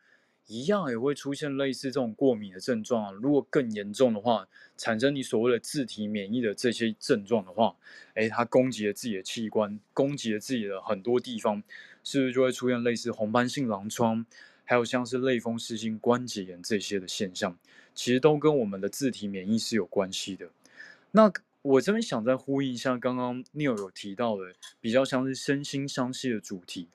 [0.47, 3.13] 一样也会出现类似这种过敏的症状。
[3.13, 7.75] 如果更严重的话，产生你所谓的自体免疫的这些症状的话，
[8.13, 11.61] 哎，它攻击了自己的器官，攻击了自己的很多地方。
[12.03, 14.25] 是不是就会出现类似红斑性狼疮，
[14.65, 17.57] 还有像是类风湿性关节炎这些的现象？
[17.93, 20.49] 其实都跟我们的自体免疫是有关系的。
[21.11, 21.31] 那
[21.61, 26.87] 我这边想再呼应一下刚刚 Neil 有提到的，比较像是身心相系的主题。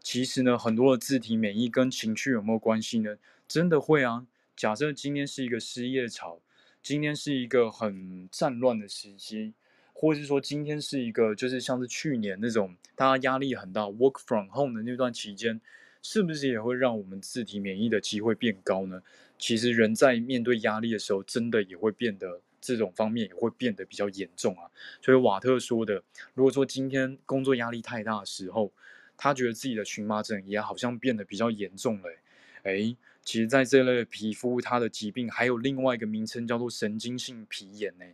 [0.00, 3.16] 其实呢，很多的自体免疫跟情绪有没有关系呢？
[3.48, 4.26] 真的会啊。
[4.54, 6.40] 假设今天是一个失业潮，
[6.82, 9.54] 今天是一个很战乱的时期。
[10.02, 15.60] 或者是说，今天是一个就是像是去年那种大家压力很大，work from home 的那段期间，
[16.02, 19.00] 是不是也会让我们自体免疫的机会变高呢？
[19.38, 24.68] 其实人在面对压力的时候，真的也会变得这种方面也会变得比较严重啊。
[25.00, 26.02] 所以瓦特说的，
[26.34, 28.72] 如果说今天工作压力太大的时候，
[29.16, 32.10] 他觉得自己的荨麻疹也好像变得比较严重了。
[32.64, 38.04] 诶，其实在这类的皮肤，它的疾病还有另外一个名称叫做神经性皮炎呢。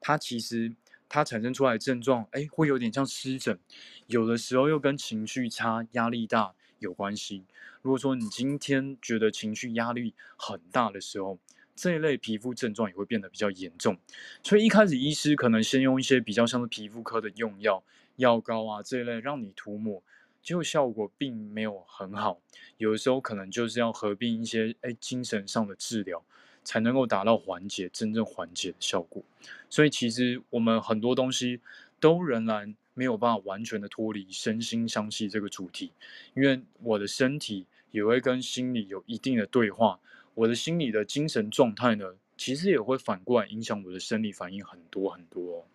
[0.00, 0.72] 它其实。
[1.14, 3.58] 它产生出来的症状，哎，会有点像湿疹，
[4.06, 7.44] 有的时候又跟情绪差、压力大有关系。
[7.82, 11.38] 如果说你今天觉得情绪压力很大的时候，
[11.76, 13.98] 这一类皮肤症状也会变得比较严重。
[14.42, 17.84] 所以一开始医师可能先用一些比较像是皮肤科的用药、
[18.16, 20.02] 药膏啊这一类让你涂抹，
[20.42, 22.40] 结果效果并没有很好。
[22.78, 26.24] 有的时候可能就是要合并一些哎精神上的治疗。
[26.64, 29.22] 才能够达到缓解，真正缓解的效果。
[29.68, 31.60] 所以其实我们很多东西
[31.98, 35.92] 都仍然没有办法完全的脱离身心相系这个主题，
[36.34, 39.98] 因为我的身体也会跟心理有一定的对话，
[40.34, 45.66] 我的心理的精神状态呢，其实也会反过来影响我的生理反应很多很多。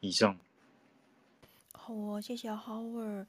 [0.00, 0.38] 以上。
[1.72, 3.26] 好哦，谢谢 Howard。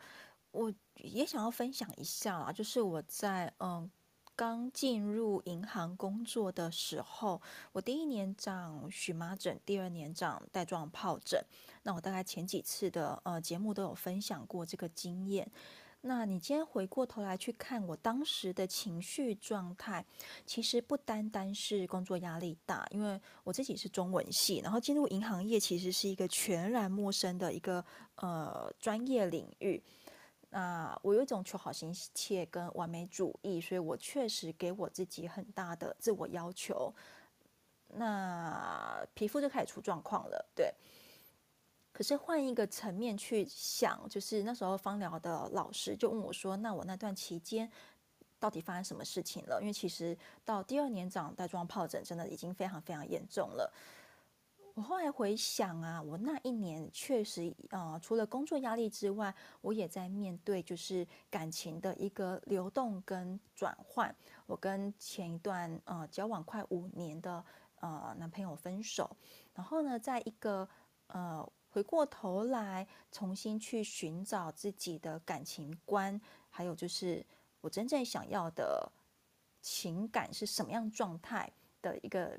[0.51, 3.89] 我也想要分享一下啊，就是我在嗯。
[4.35, 11.41] 刚进入银行工作的时候，我第一年长荨麻疹，第二年长带状疱疹。
[11.83, 15.49] 那我大概前几次的呃节目都有分享过这个经验。
[16.01, 20.05] 那你今天回过头来去看我当时的情绪状态，
[20.45, 27.83] 其实不单单是工作压力大，因为我自己是中文系，然后进入银行业其实是一个全然陌生的一个
[28.17, 29.81] 呃专业领域。
[30.55, 36.93] 那我有一种求好心切跟完美主义，所以我确实给我自己很大的自我要求。
[37.89, 40.73] 那皮肤就开始出状况了，对。
[41.91, 47.69] 可是换一个层面去想，就是那时候芳疗的老师就问我说：“那我那段期间
[48.39, 53.73] 到底发生什么事情了？”因为其实到第二年长带状疱疹，真的已经非常非常严重了。
[54.75, 64.13] 我后来回想啊，我那一年确实，呃，除了工作压力之外，我也在面对就是感情的一个流动跟转换。
[64.45, 67.41] 我跟前一段呃交往快五年的
[67.79, 69.09] 呃男朋友分手，
[69.53, 70.67] 然后呢，在一个
[71.07, 76.19] 呃回过头来重新去寻找自己的感情观，
[76.49, 77.25] 还有就是
[77.61, 78.91] 我真正想要的
[79.61, 81.49] 情感是什么样状态
[81.81, 82.37] 的一个。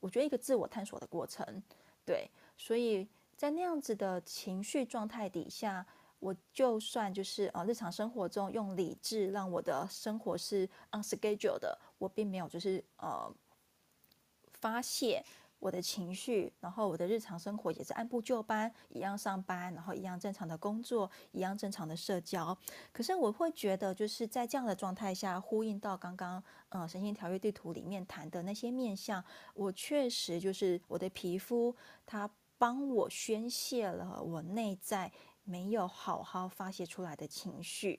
[0.00, 1.62] 我觉得一个自我探索的过程，
[2.04, 5.86] 对，所以在那样子的情绪状态底下，
[6.18, 13.34] 我就算就是呃日常生活中用理智让我的生活是 on schedule 的，我并没有就是呃
[14.52, 15.24] 发泄。
[15.66, 22.56] 我的情绪，然后我的日常生活也是按部就班，一样上班，然后一样正常的工作，一样正常的社交。
[22.92, 31.74] 可是我会觉得，就是在这样的状态下，呼应到刚刚呃神仙调愈地图里面谈的那些面相，我确实就是我的皮肤，
[32.06, 35.10] 它帮我宣泄了我内在
[35.42, 37.98] 没有好好发泄出来的情绪，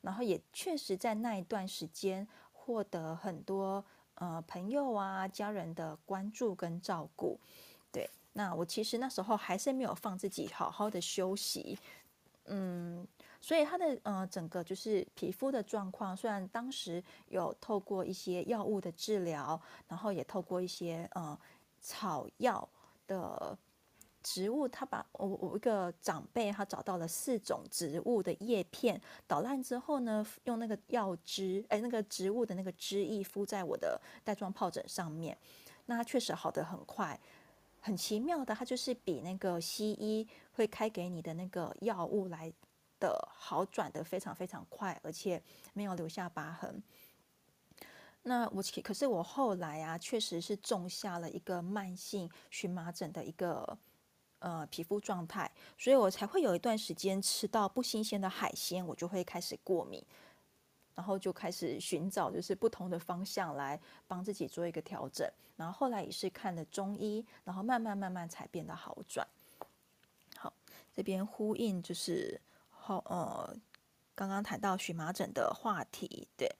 [0.00, 3.84] 然后也确实在那一段时间获得很多。
[4.14, 7.38] 呃，朋友啊，家人的关注跟照顾，
[7.92, 11.78] 对，那我其实那时候还是没有放自己好好的休息，
[12.44, 13.06] 嗯，
[13.40, 21.38] 所以他的呃整个就是皮肤的状况，虽然当时有透过一些药物的治疗，然后也透过一些呃
[21.80, 22.68] 草药
[23.06, 23.58] 的。
[24.24, 35.36] 植物，他把我我一个长辈，他找到了四种植物的叶片，捣烂之后呢，用那个药汁，哎，那个植物的那个汁液敷在我的带状疱疹上面，
[35.84, 37.20] 那确实好的很快，
[37.82, 42.50] 很奇妙的，它就是比那个西医会开给你的那个药物来
[42.98, 45.40] 的好转的非常非常快，而且
[45.74, 46.82] 没有留下疤痕。
[48.22, 53.76] 那我可是我后来啊，确实是种下了一个慢性荨麻疹的一个。
[54.44, 60.04] 呃，皮肤状态，所以我才会有一段时间吃到不新鲜的海鲜，我就会开始过敏，
[60.94, 65.26] 然后就开始寻找就是不同的方向来帮自己做一个调整，
[65.56, 69.26] 然后后来也是看了中医，然后慢慢慢慢才变得好转。
[70.36, 70.52] 好，
[70.92, 72.38] 这边呼应就是
[72.68, 73.56] 后呃
[74.14, 76.54] 刚刚谈到荨麻疹的话题，对。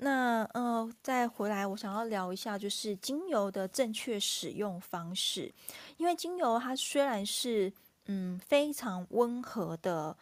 [0.00, 5.52] 那呃，再回来，我想要聊一下，就是精油的正确使用方式。
[5.96, 7.72] 因为精油它虽然是
[8.06, 10.16] 嗯非常温和的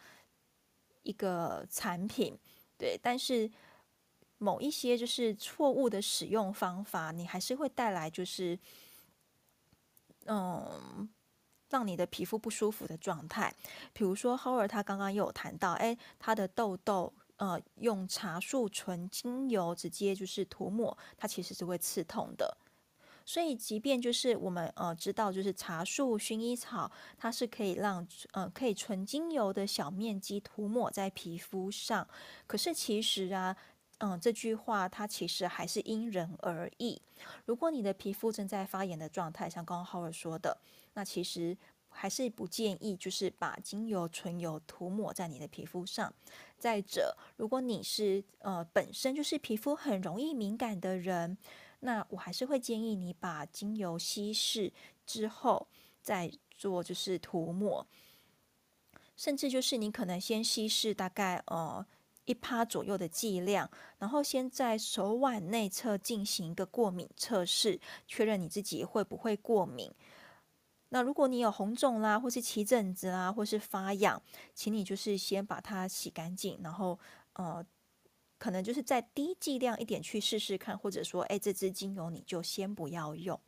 [1.03, 2.35] 一个产品，
[2.75, 3.51] 对，但是
[4.39, 8.57] 某一些就是错误的使用方法，你还是会带来就是
[10.25, 11.07] 嗯
[11.69, 13.53] 让你的皮肤不舒服的状态。
[13.93, 17.13] 比如说，Howard 他刚刚有谈到，哎，他的痘痘。
[17.37, 22.57] 呃，用茶树纯精油直接就是涂抹，它其实是会刺痛的。
[23.25, 32.07] 所以，即便就是我们呃知道，就是茶树、薰衣草，它是可以让呃可以纯精油的小面积涂抹在皮肤上。
[32.47, 33.55] 可是其实啊，
[33.97, 37.01] 嗯，这句话它其实还是因人而异。
[37.45, 40.57] 如果你的皮肤正在发炎的状态，像刚刚浩尔说的，
[40.93, 41.57] 那其实
[41.89, 46.13] 还是不建议就是把精油、纯油涂抹在你的皮肤上。
[46.57, 51.37] 再者，如果你是呃本身就是皮肤很容易敏感的人，
[51.79, 54.71] 那我还是会建议你把精油稀释
[55.05, 55.67] 之后
[56.01, 57.85] 再做就是涂抹，
[59.15, 61.85] 甚至就是你可能先稀释大概呃。
[62.27, 69.89] 一趴左右的剂量，然后先在手腕内侧进行一个过敏测试，确认你自己会不会过敏。
[70.89, 74.21] 那如果你有红肿啦，或是起疹子啦，或是发痒，
[74.53, 76.99] 请你就是先把它洗干净，然后
[77.33, 77.65] 呃，
[78.37, 83.39] 可能就是再低剂量一点去试试看，或者说，哎，这支精油你就先不要用。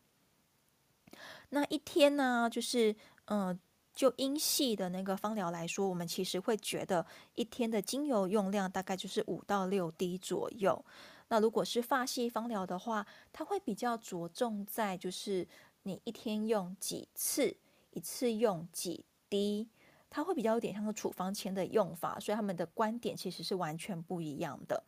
[1.49, 3.47] 那一天呢，就是嗯。
[3.47, 3.59] 呃
[3.91, 10.85] 就英系的那个芳疗来说，我们其实会觉得一天的精油用量大概就是五到六滴左右。
[11.27, 15.45] 那如果是法系芳疗的话，它会比较着重在就是
[15.89, 17.57] 你一天用几次，
[17.91, 19.67] 一次用几滴，
[20.09, 24.83] 它会比较有点像是处方箋的用法，所以他们的观点其实是完全不一样的。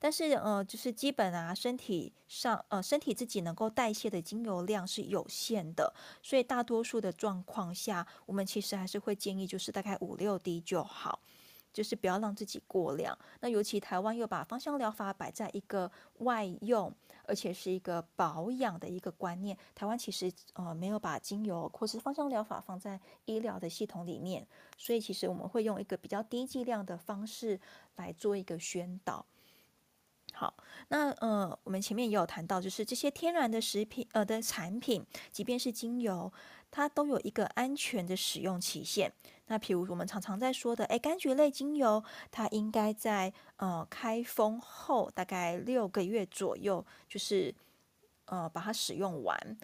[0.00, 11.20] 但是，呃，就是基本啊，身体上，呃，身体自己能够代谢的精油量是有限的，所以大多数的状况下，我们其实还是会建议，就是大概五六滴就好，
[11.72, 13.16] 就是不要让自己过量。
[13.38, 15.88] 那尤其台湾又把芳香疗法摆在一个
[16.18, 16.92] 外用，
[17.24, 24.46] 而且是一个保养的一个观念，台湾其实呃没有把精油或是芳香疗法放在医疗的系统里面，
[24.76, 27.60] 所以其实我们会用一个比较低剂量的方式
[27.96, 29.24] 来做一个宣导。
[30.42, 30.52] 好，
[30.88, 36.32] 那呃，我们前面也有谈到，就是这些天然的食品呃的产品，即便是精油，
[36.68, 39.12] 它都有一个安全的使用期限。
[39.46, 47.54] 那譬如我们常常在说的，哎，柑橘类精油，它应该在呃开封后大概六个月左右，就是
[48.24, 49.56] 呃把它使用完。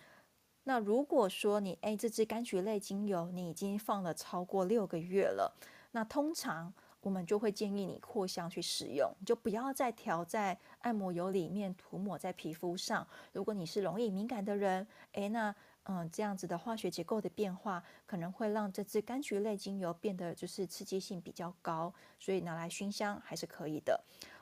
[0.63, 5.57] 那如果说你哎这支柑橘类精油你已经放了超过六个月了，
[5.91, 6.73] 那通常。
[7.01, 13.07] 我们就会建议你扩香去使用，就不要再调在按摩油里面涂抹在皮肤上。
[13.33, 23.99] 如果你是容易敏感的人，诶，那嗯这样子的化学结构的变化可能会让这支柑橘类精油变得就是刺激性比较高，所以拿来熏香还是可以的。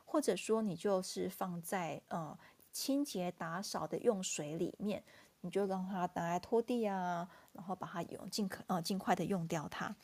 [0.07, 2.37] 或者说你就是放在呃
[2.73, 5.05] 清洁打扫的用水里面，
[5.43, 9.95] 你就让它拿来拖地啊，然后把它用尽可呃尽快的用掉它。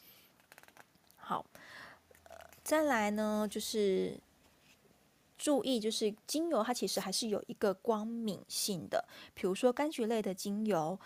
[1.17, 1.47] 好。
[2.65, 4.19] 再来呢，就是
[5.37, 9.05] 注意，就是精油它其实还是有一个光敏性的。
[9.35, 10.99] 比如说柑橘类的精油，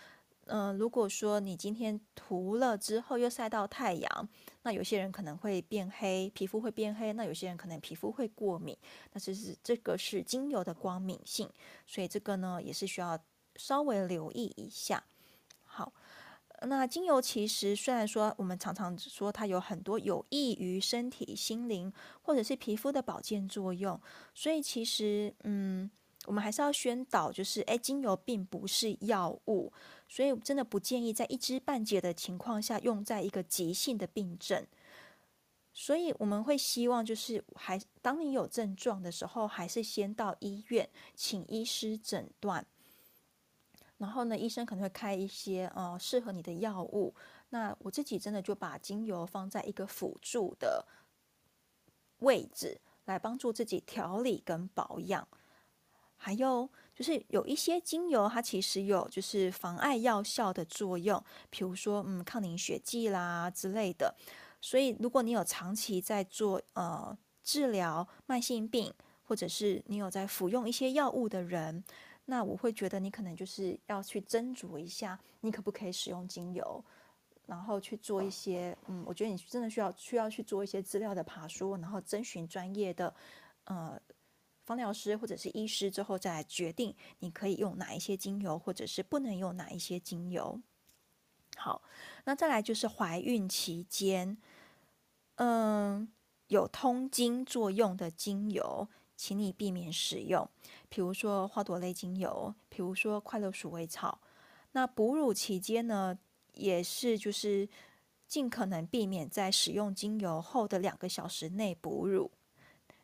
[0.45, 4.29] 嗯、如果说你今天涂了之后又晒到太阳，
[4.61, 8.77] 那有些人可能会变黑，皮肤会变黑；那有些人可能皮肤会过敏。
[9.13, 11.49] 那这是这个是精油的光敏性，
[11.87, 13.19] 所以这个呢也是需要
[13.55, 15.03] 稍微留意一下。
[15.63, 15.91] 好。
[16.63, 21.93] 那精油其实虽然说我们常常说它有很多有益于身体、心灵
[22.23, 23.99] 或者是皮肤的保健作用，
[24.33, 25.89] 所以其实嗯，
[26.25, 29.71] 我们还是要宣导，就是诶，精油并不是药物，
[30.07, 34.65] 所以真的不建议在一知半解的情况下用在一个急性的病症。
[35.73, 42.65] 所以我们会希望就是还当你有症状的时候，还是先到医院请医师诊断。
[43.97, 47.15] 然后呢，医生可能会开一些呃适合你的药物。
[47.49, 50.85] 那我自己真的就把精油放在一个辅助的
[52.19, 55.27] 位置，来帮助自己调理跟保养。
[56.15, 64.15] 还有就是有一些精油，它其实有就是妨碍药效的作用，比如说嗯抗凝血剂啦之类的。
[64.61, 68.93] 所以如果你有长期在做呃治疗慢性病，
[69.23, 71.83] 或者是你有在服用一些药物的人。
[72.29, 76.83] 那我会觉得你可能就是要去斟酌一下，你可不可以使用精油，
[77.45, 83.15] 然后去做一些，嗯，我觉得你真的需要需要去做一些资料的爬梳，然后征询专业的，
[83.63, 83.97] 呃，
[84.65, 90.59] 芳疗师或者是医师之后再来决定你可以用哪一些精油，或者是不能用哪一些精油。
[91.55, 91.81] 好，
[92.25, 94.37] 那再来就是怀孕期间，
[95.35, 96.11] 嗯，
[96.47, 98.89] 有通经作用的精油。
[99.17, 100.47] 请你避免使用，
[100.87, 104.21] 比如说花朵类精油，比如说快乐鼠尾草。
[104.73, 106.17] 那哺乳期间呢，
[106.53, 107.67] 也是就是
[108.27, 112.31] 尽可能避免在使用精油后的两个小时内哺乳。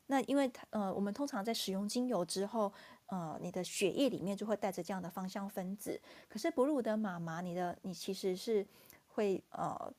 [0.06, 2.72] 那因为呃，我们通常在使用精油之后，
[3.08, 6.00] 呃，你的血液里面就会带着这样的芳香分子。
[6.30, 8.66] 可是哺乳的妈妈，你的你其实是
[9.08, 9.92] 会呃。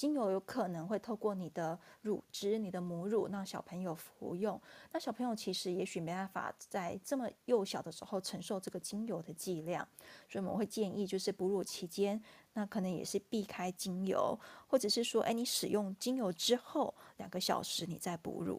[0.00, 4.58] 精油有可能会透过你的乳汁、你的母乳让小朋友服用。
[4.90, 9.86] 那小朋友其实也许没办法在这么幼小的时候承受这个精油的剂量，
[10.26, 12.18] 所以我们会建议就是哺乳期间，
[12.54, 18.58] 那可能也是避开精油，或者是说，哎，你使用精油之后两个小时你再哺乳。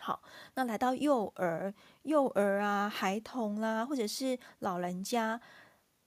[0.00, 0.20] 好，
[0.54, 1.72] 那来到幼儿、
[2.02, 5.40] 幼儿啊、孩童啦，或者是老人家，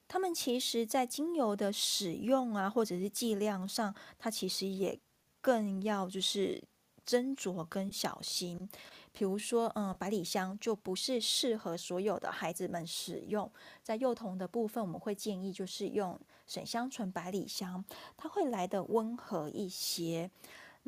[0.10, 5.00] 他们其实在精油的使用啊，或者是剂量上，它其实也
[5.40, 6.62] 更要就是
[7.06, 8.68] 斟酌跟小心。
[9.12, 13.52] 比如说，嗯，百里香就不是适合所有的孩子们使用。
[13.84, 17.86] 在幼童的部分，我们会建议就是用沈香醇百里香，
[18.18, 20.32] 它会来得温和一些。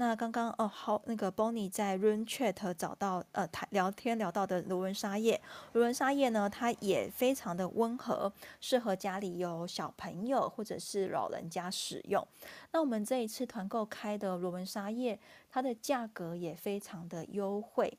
[0.02, 5.40] 那刚刚哦，好，那个 Bonnie 在 Room Chat 找到呃谈聊天聊到的罗文沙叶，
[5.74, 12.28] 罗文沙叶呢，它也非常的温和，适合家里有小朋友或者是老人家使用。
[12.72, 15.20] 那我们这一次团购开的罗文沙叶，
[15.52, 17.96] 它的价格也非常的优惠。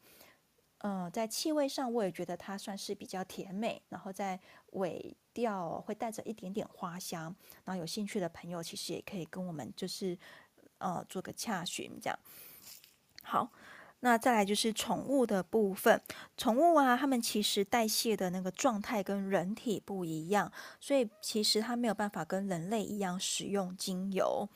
[0.79, 4.41] 嗯、呃，在气味上我也觉得它算是比较甜美，然后在
[4.73, 7.33] 尾调会带着一点点花香。
[7.65, 10.19] 然后有兴趣的朋友其实也可以跟我们就是。
[10.83, 12.19] 呃，做个洽询这样。
[13.23, 13.49] 好，
[14.01, 16.03] 那再来就是宠物的部分。
[16.37, 24.49] 宠物啊，它们其实代谢的那个状态跟人体不一样，所以其实它没有办法跟人类一样使用精油。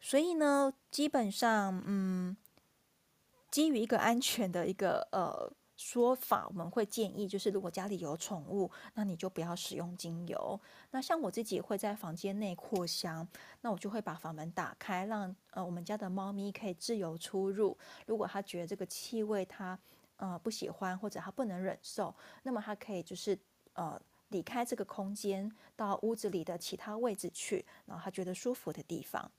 [0.00, 2.36] 所以呢，基本上，嗯，
[3.50, 5.52] 基于一个安全的一个呃。
[5.76, 10.60] 说法，我们会建议就是，如果家里有宠物，那你就不要使用精油。
[10.90, 13.26] 那像我自己会在房间内扩香，
[13.60, 17.76] 那我就会把房门打开，让呃我们家的猫咪可以自由出入。
[18.06, 19.78] 如果它觉得这个气味它
[20.16, 22.14] 呃不喜欢或者它不能忍受，
[22.44, 23.36] 那么它可以就是
[23.72, 29.30] 呃离开这个空间，到屋子里的其他位置去，然后它觉得舒服的地方。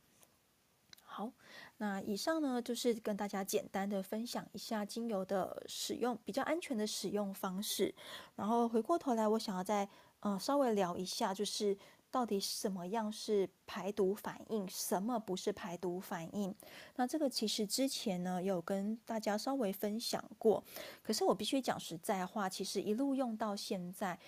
[1.15, 1.31] 好。
[1.77, 7.93] 那以上呢，就是跟大家简单的分享一下精油的使用，比较安全的使用方式。
[8.35, 9.87] 然后回过头来，我想要再
[10.19, 11.77] 呃稍微聊一下，就是
[12.11, 16.53] 到底什么样是排毒反应，什么不是排毒反应。
[16.97, 20.61] 那这个其实之前呢有跟大家稍微分享过，
[21.01, 24.19] 可是我必须讲实在话，其实一路用到现在，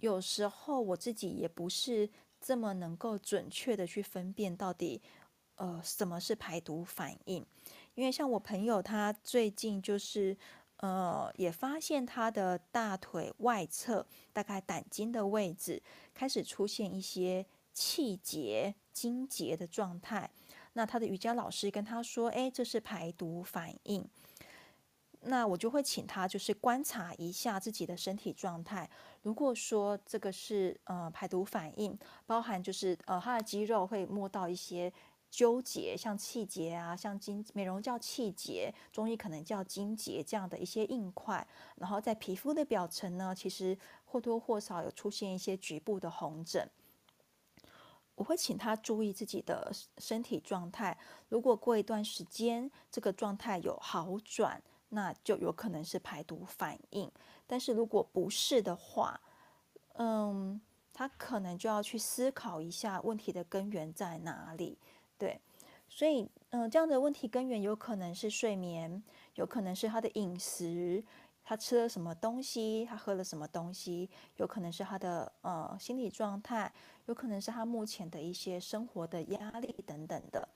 [0.00, 2.08] 有时候我自己也不是
[2.40, 5.00] 这么能够准确的去分辨到底。
[5.60, 7.44] 呃，什么是排毒反应？
[7.94, 10.34] 因为像我朋友，他最近就是
[10.76, 15.82] 呃，也发现他的大腿外侧，大概胆经的位置，
[16.14, 17.44] 开始出现一些
[17.74, 20.30] 气结、筋结的状态。
[20.72, 24.08] 那他的瑜伽老师跟他说：“哎，这是排毒反应。”
[25.24, 28.88] 那我就会请他就是观察一下自己的身体状态。
[29.20, 34.90] 如果说这个是呃排毒反应，包含就是呃他的肌肉会摸到一些。
[35.30, 46.68] 纠结，像气结啊，像筋美容叫气结，中医可能叫筋结这样的一些硬块，然后在皮肤的表层呢，其实或多或少有出现一些局部的红疹。
[48.16, 57.10] 我会请他注意自己的身体状态，如果过一段时间这个状态有好转，那就有可能是排毒反应。
[57.46, 59.18] 但是如果不是的话，
[59.94, 60.60] 嗯，
[60.92, 64.76] 他可能就要去思考一下问题的根源在哪里。
[65.20, 65.38] 对，
[65.86, 69.02] 所以嗯、这样的问题根源有可能是睡眠，
[69.34, 71.04] 有可能是他的饮食，
[71.44, 76.72] 他吃了什么东西，他喝了什么东西，有可能是他的呃心理状态，
[77.04, 80.48] 有可能是他目前的一些生活的压力等等的。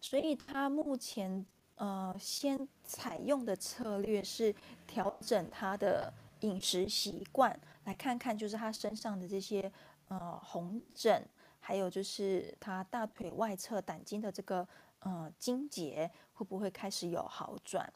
[0.00, 1.44] 所以他目前
[1.74, 4.54] 呃先采用的策略是
[4.86, 6.10] 调整他的
[6.40, 9.70] 饮食习惯，来看看就是他身上的这些
[10.08, 11.22] 呃红疹。
[11.66, 14.68] 还有就是，他大腿外侧胆经的这个
[15.00, 17.92] 呃筋结会不会开始有好转？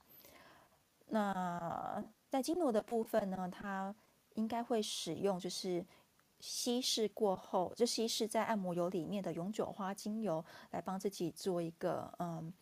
[1.06, 3.94] 那在经络的部分呢，它
[4.34, 5.86] 应该会使用就是
[6.40, 12.52] 稀释过后，就稀释在按摩油里面的永久花精油来帮自己做一个嗯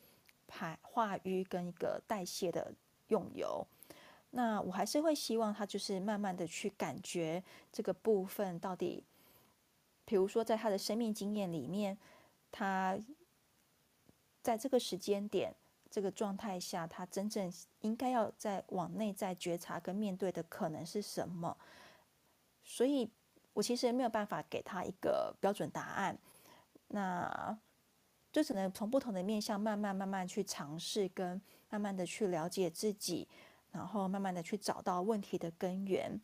[0.46, 2.70] 排化瘀跟一个代谢的
[3.06, 3.66] 用油。
[4.32, 9.02] 那我还是会希望他就是慢慢的去感觉这个部分到底。
[10.08, 11.98] 比如说，在他的生命经验里面，
[12.50, 12.98] 他
[14.42, 15.54] 在这个时间点、
[15.90, 21.54] 这个状态下，他真正应该要在往内在觉察跟面对的可能是什么？
[22.64, 23.10] 所以，
[23.52, 26.18] 我其实没有办法给他一个标准答案，
[26.86, 27.58] 那
[28.32, 33.28] 就只能从不同的面向慢慢、慢慢去尝试，跟慢慢的去了解自己，
[33.72, 36.18] 然后慢慢的去找到问题的根源。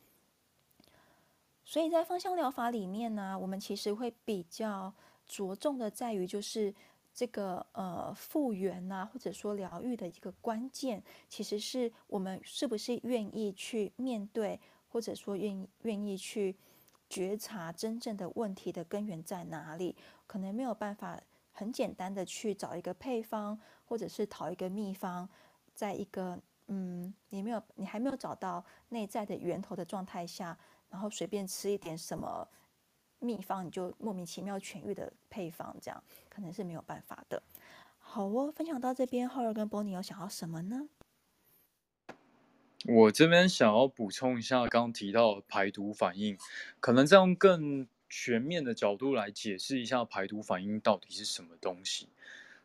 [1.64, 4.92] 所以在芳香疗法里面呢，我们其实会比较
[5.26, 6.74] 着重的在于就是
[7.12, 14.60] 这个呃复原呐，或者说疗愈的一个关键，其实是我们是不是愿意去面对，
[14.90, 16.54] 或者说愿愿意去
[17.08, 19.96] 觉察真正的问题的根源在哪里？
[20.26, 21.20] 可能没有办法
[21.52, 25.28] 很简单的去找一个配方，或者是讨一个秘方，
[25.74, 30.58] 在一个嗯你没有你还没有找到内在的源头的状态下，
[30.94, 32.46] 然后随便吃一点什么。
[33.20, 37.42] 秘方你就莫名其妙痊愈的配方，这样可能是没有办法的。
[37.98, 40.88] 好哦，分享到这边，浩尔跟波尼有想要什么呢？
[42.86, 46.36] 我这边想要补充一下刚提到排毒反应，
[46.80, 52.10] 可能这样更全面的角度来解释一下排毒反应到底是什么东西。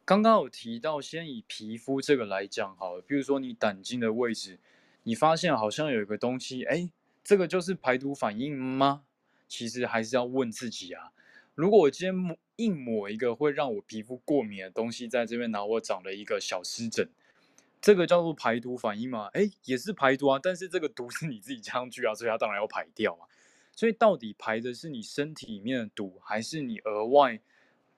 [0.04, 4.60] 刚刚有提到，先以皮肤这个来讲好了，比如说你胆经的位置，
[5.04, 6.90] 你发现好像有一个东西，哎，
[7.30, 9.04] 这个就是排毒反应吗？
[9.48, 11.12] 其实还是要问自己啊，
[11.54, 17.08] 如果我今天抹硬抹一个会让我皮肤过敏的东西在这边，然后我长了一个小湿疹，
[17.80, 19.30] 这个叫做排毒反应吗？
[19.34, 23.30] 哎，也是排毒啊，但是这个毒是你自己加上去啊，所以它当然要排掉啊。
[23.76, 27.40] 所以到底排的是你身体里面的毒，还是你额外，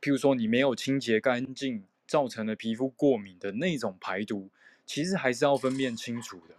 [0.01, 4.49] 譬如说你没有清洁干净造成的皮肤过敏的那种排毒，
[4.85, 6.55] 其实还是要分辨清楚的。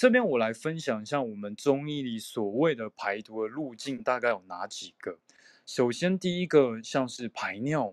[0.00, 5.18] 这边我来分享一下我们中医里所谓的排毒的路径大概有哪几个。
[5.66, 7.92] 首先，第一个像是排尿，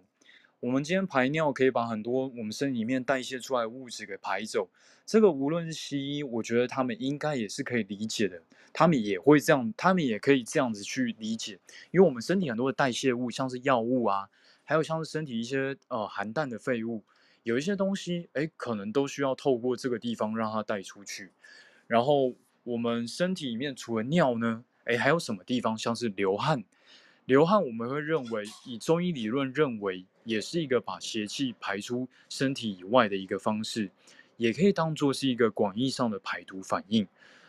[0.60, 4.70] 我们今天排尿可以把很多我们身体里面代谢出来的物质给排走。
[5.04, 11.58] 这个无论是西医，我觉得他们应该也是可以理解的，他们也会这样，他们也可以这样子去理解，
[11.90, 14.30] 因为我们身体很多的代谢物，像是药物啊，
[14.64, 17.04] 还有像是身体一些呃含氮的废物，
[17.42, 21.32] 有一些东西，哎，可能都需要透过这个地方让它带出去。
[21.88, 26.64] 然后我们身体里面除了尿呢，哎，还有什么地方像是流汗？
[27.26, 33.90] 流汗我们会认为，以中医理论认为，也是一个把邪气排出身体以外的一个方式，
[34.38, 37.08] 也可以当做是一个广义上的排毒反应，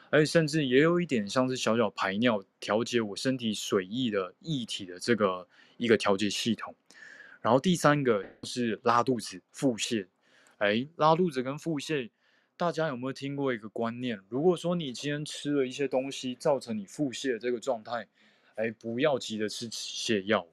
[0.08, 5.46] 而且甚至也有一点像是小小排尿，调节我身体水液的液体的这个
[5.76, 6.74] 一个调节系统。
[7.42, 10.06] 然后第三个是拉肚子、腹泻，
[10.56, 12.10] 哎，拉肚子跟腹泻。
[12.58, 14.18] 大家有没有听过一个观念？
[14.30, 18.08] 如果说你今天吃了一些东西，造成你腹泻这个状态，
[18.54, 20.46] 哎，不要急着吃泻药。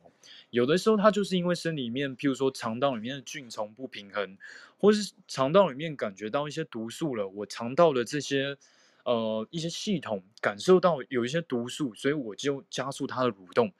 [0.50, 4.38] 有的时候它就是因为身里面，譬如说肠道里面的菌丛不平衡，
[4.78, 8.58] 或是肠道里面感觉到一些毒素了，我肠道的这些
[9.06, 13.72] 呃一些系统感受到有一些毒素，所以我就加速它的蠕动，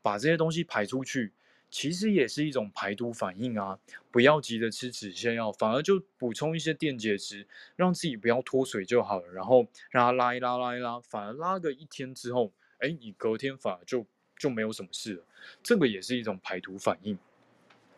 [0.00, 1.32] 把这些东西排出去。
[1.72, 3.78] 其实也是一种排毒反应啊，
[4.10, 9.32] 不要急着吃止泻药，反而就补充一些电解质，让自己不要脱水就好了。
[9.32, 14.06] 然后让它拉一拉，拉一拉，反而拉个一天之后，哎，你隔天反而就
[14.38, 15.24] 就没有什么事了。
[15.62, 17.18] 这个也是一种排毒反应。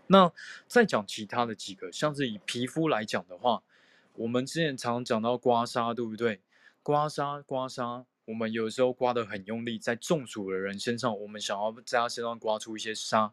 [0.07, 0.31] 那
[0.69, 3.65] 再讲其他的几个，像是以皮肤来讲的话，
[4.13, 6.41] 我们之前常讲到刮痧，对不对？
[6.85, 8.05] 刮痧，刮痧。
[8.27, 13.31] 我们有时候刮得很用力，在中暑的人身上，我们想要在他身上刮出一些痧，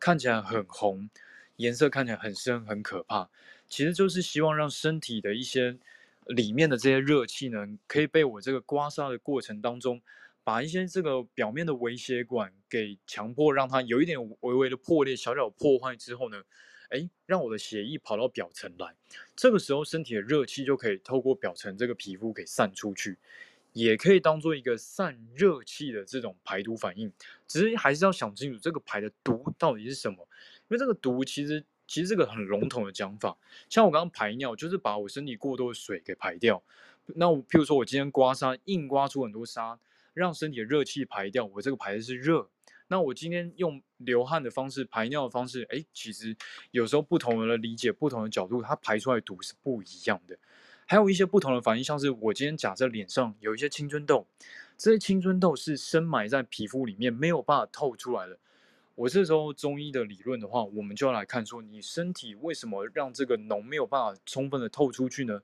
[0.00, 1.10] 看起来很红，
[1.56, 3.28] 颜色看起来很深，很可怕。
[3.68, 5.76] 其实就是希望让身体的一些
[6.26, 10.00] 里面的这些热气呢，可以被我这个刮痧的过程当中，
[10.42, 16.42] 把一些这个表面的微血管给强迫让它有一点微微的破裂，小小破坏之后呢，
[16.88, 18.94] 哎，让我的血液跑到表层来，
[19.36, 23.18] 这个时候身体的热气就可以透过表层这个皮肤给散出去。
[23.72, 27.12] 也可以当做一个散热器的这种排毒反应，
[27.46, 30.26] 只是还是要想清楚这个排的毒到底是什么，
[30.62, 33.36] 因为这个毒其实其实这个很笼统的讲法，
[33.68, 36.62] 像我刚刚排尿就是把我身体过多的水给排掉，
[37.14, 39.78] 那我譬如说我今天刮痧硬刮出很多痧，
[40.12, 42.50] 让身体的热气排掉，我这个排的是热，
[42.88, 46.36] 那我今天用流汗的方式排尿的方式，哎，其实
[46.70, 50.38] 有时候不同人的理解，不同的角度，它排出来的毒是不一样的。
[50.90, 54.26] 还有一些不同的反应，像是我今天假设脸上有一些青春痘，
[54.78, 58.38] 这些青春痘是深埋在皮肤里面，没有办法透出来的。
[58.94, 65.42] 我这时候中医的理论的话，我们就要来看说，你身体为什么让这个脓没有办法充分的透出去呢？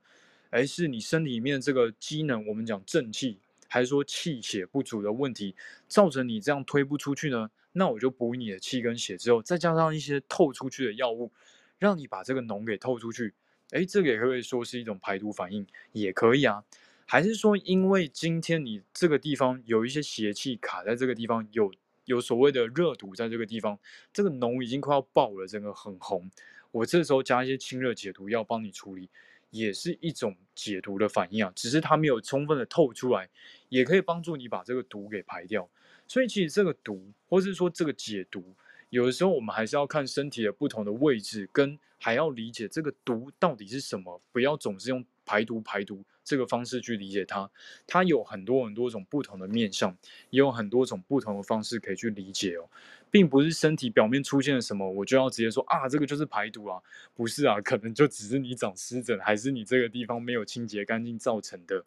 [0.49, 3.39] 而是你身体里面这个机能，我们讲正气，
[3.69, 5.55] 还是说气血不足的问题，
[5.87, 7.51] 造成你这样推不出去呢？
[7.73, 11.31] 那我就补你的气跟血之后，再加上一些透出去的药物，
[11.79, 13.35] 让你把这个脓给透出去。
[13.75, 16.63] 哎，这个也可以说是一种排毒反应，也可以啊。
[17.07, 21.73] 还是说，因为今天你这个地方有一些邪气卡在这个地方，有
[22.05, 23.77] 有所谓的热毒在这个地方，
[24.13, 26.31] 这个脓已经快要爆了，整个很红。
[26.71, 29.11] 我这时候加一些清热解毒药帮你处理，
[29.51, 31.53] 也是一种解毒的反应啊。
[31.57, 33.29] 只是它没有充分的透出来，
[33.71, 35.69] 也可以帮助你把这个毒给排掉。
[36.07, 38.55] 所以其实这个毒，或是说这个解毒。
[38.95, 47.51] 有的时候我们还是要看身体的不同的位置，跟还要理解这个毒到底是什么，不要总是用排毒排毒这个方式去理解它。
[47.89, 49.91] 它有很多很多种不同的面向，
[50.31, 52.71] 也有很多种不同的方式可以去理解哦，
[53.11, 56.81] 并不是身体表面出现了什么，我就要直接说啊，这个就是排毒啊，
[57.15, 61.85] 不是啊，可能就只是你长湿疹，还是你这个地方没有清洁干净造成的。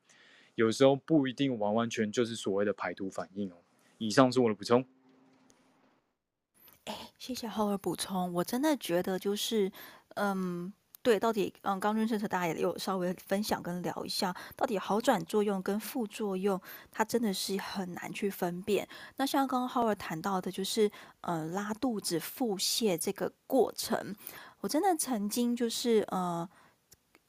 [0.55, 3.55] 有时候不一定完完全就是所谓的排毒反应哦。
[3.97, 4.85] 以上是我的补充。
[7.17, 9.71] 谢谢浩尔补充，我真的觉得就是，
[10.15, 16.59] 嗯，对，到底，嗯，刚刚政策大家也有稍微分享跟聊一下，到底好转作用跟副作用，
[16.91, 18.87] 它真的是很难去分辨。
[19.17, 20.89] 那像刚刚浩尔谈到的，就是，
[21.21, 24.15] 呃，拉肚子、腹泻这个过程，
[24.61, 26.47] 我真的曾经就是，呃，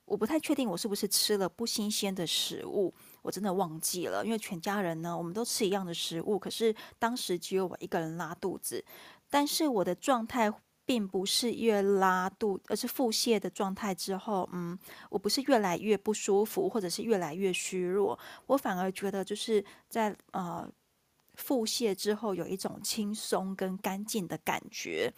[0.05, 8.85] 我不太确定我是不是吃了不新鲜的食物，我真的忘记了，因为全家人呢，我们都吃一样的食物，可是当时只有我一个人拉肚子。
[9.31, 10.53] 但是我的状态
[10.85, 14.79] 并不是越拉肚，而是腹泻的状态之后，嗯，
[15.11, 20.67] 我不是越来越不舒服，或者是越来越虚弱，我反而觉得就是在呃
[21.35, 25.13] 腹泻之后有一种轻松跟干净的感觉。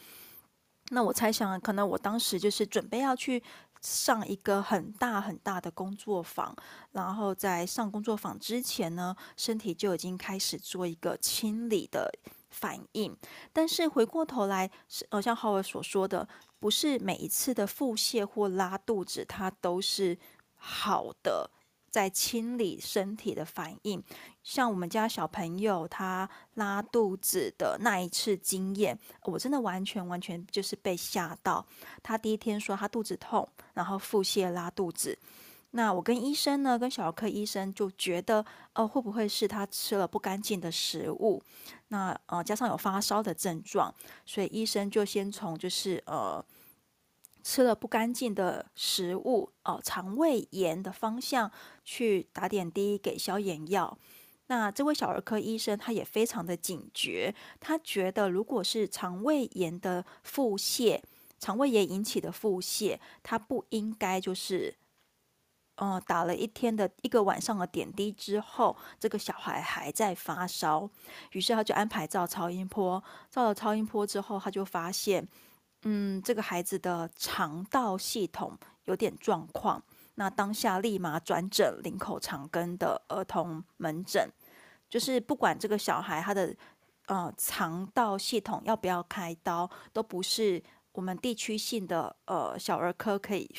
[0.90, 3.40] 那我猜想，可能我当时就是准备要去
[3.80, 6.52] 上一个很大很大的工作坊，
[6.90, 12.12] 然后在上工作坊之前呢，身体就已经开始做一个清理的。
[12.50, 13.16] 反应，
[13.52, 16.28] 但是回过头来，是呃，像浩尔所说的，
[16.58, 20.18] 不是每一次的腹泻或拉肚子，它都是
[20.56, 21.50] 好的，
[21.90, 24.02] 在清理身体的反应。
[24.42, 31.64] 像我们家小朋友他拉肚子的那一次经验，我真的完全完全就是被吓到。
[32.02, 35.18] 他第一天说他肚子痛，然后腹泻拉肚子。
[35.72, 41.40] 那我跟医生呢，跟小儿科医生就觉得，呃，会不会是他吃了不干净的食物？
[41.88, 43.94] 那呃，加上有发烧的症状，
[44.26, 46.44] 所以医生就先从就是呃，
[47.44, 51.48] 吃了不干净的食物哦，呃，肠胃炎的方向
[51.84, 53.96] 去打点滴给消炎药。
[54.48, 61.00] 那这位小儿科医生他也非常的警觉，他觉得如果是肠胃炎的腹泻，
[61.38, 64.74] 肠胃炎引起的腹泻，他不应该就是。
[65.82, 70.86] 嗯，打了一天的一个晚上的点滴之后，这个小孩还在发烧，
[71.32, 73.02] 于是他就安排照超音波。
[73.30, 75.26] 照了超音波之后，他就发现，
[75.84, 79.82] 嗯，这个孩子的肠道系统有点状况。
[80.16, 84.30] 那当下立马转诊林口长庚的儿童门诊，
[84.86, 86.54] 就是不管这个小孩他的
[87.06, 90.62] 呃肠道系统要不要开刀，都不是
[90.92, 93.50] 我们地区性的呃小儿科可以。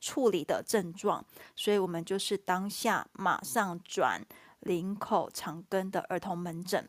[0.00, 1.24] 处理的症状，
[1.54, 4.22] 所以我们就是当下马上转
[4.60, 6.88] 林口长庚的儿童门诊。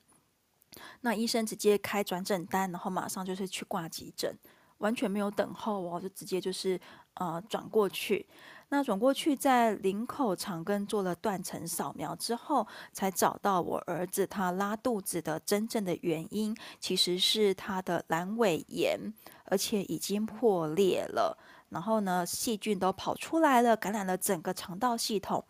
[1.01, 4.37] 那医生直接开转诊单，然后马上就是去挂急诊，
[4.79, 6.79] 完全没有等候哦，就直接就是
[7.15, 8.27] 呃转过去。
[8.69, 18.99] 那转过去在林口长庚做了断层扫描之后，才找到我儿子他拉肚子的真正的原因，其实是他的阑尾炎，
[19.45, 21.37] 而且已经破裂了。
[21.69, 25.43] 然后呢，细菌都跑出来了，感染了整个肠道系统，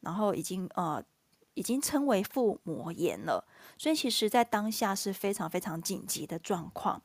[0.00, 1.02] 然后已经呃，
[1.54, 3.44] 已经称为腹膜炎了。
[3.76, 7.02] 所以其实，在当下是非常非常紧急的状况。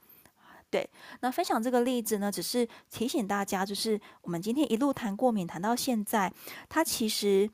[0.72, 0.88] 对，
[1.22, 6.32] 那分享这个例子呢，只是提醒大家，就是我们今天一路谈过敏，谈到现在，
[6.70, 7.50] 它其实，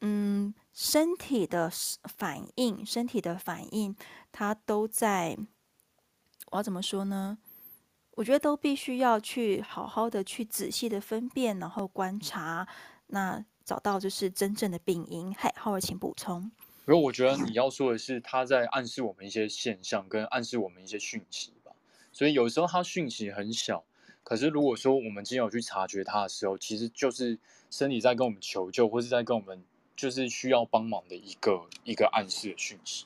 [0.00, 1.68] 嗯，身体的
[2.04, 3.96] 反应，身体的反应，
[4.30, 5.36] 它都在，
[6.52, 7.36] 我要怎么说呢？
[8.16, 12.66] 我觉得都必须要去好好的去仔细的分辨，然后观察，
[13.08, 15.34] 那找到就是真正的病因。
[15.34, 16.50] 嗨，浩尔，请补充。
[16.88, 21.72] 因为我觉得你要说的是他在暗示我们一些现象，跟暗示我们一些讯息吧。
[22.10, 23.84] 所以有时候他讯息很小，
[24.24, 27.38] 可是如果说我们今天有去察觉他的时候，其实就是
[27.70, 29.62] 身体在跟我们求救，或是在跟我们
[29.94, 33.04] 就是需要帮忙的一个一个暗示的讯息。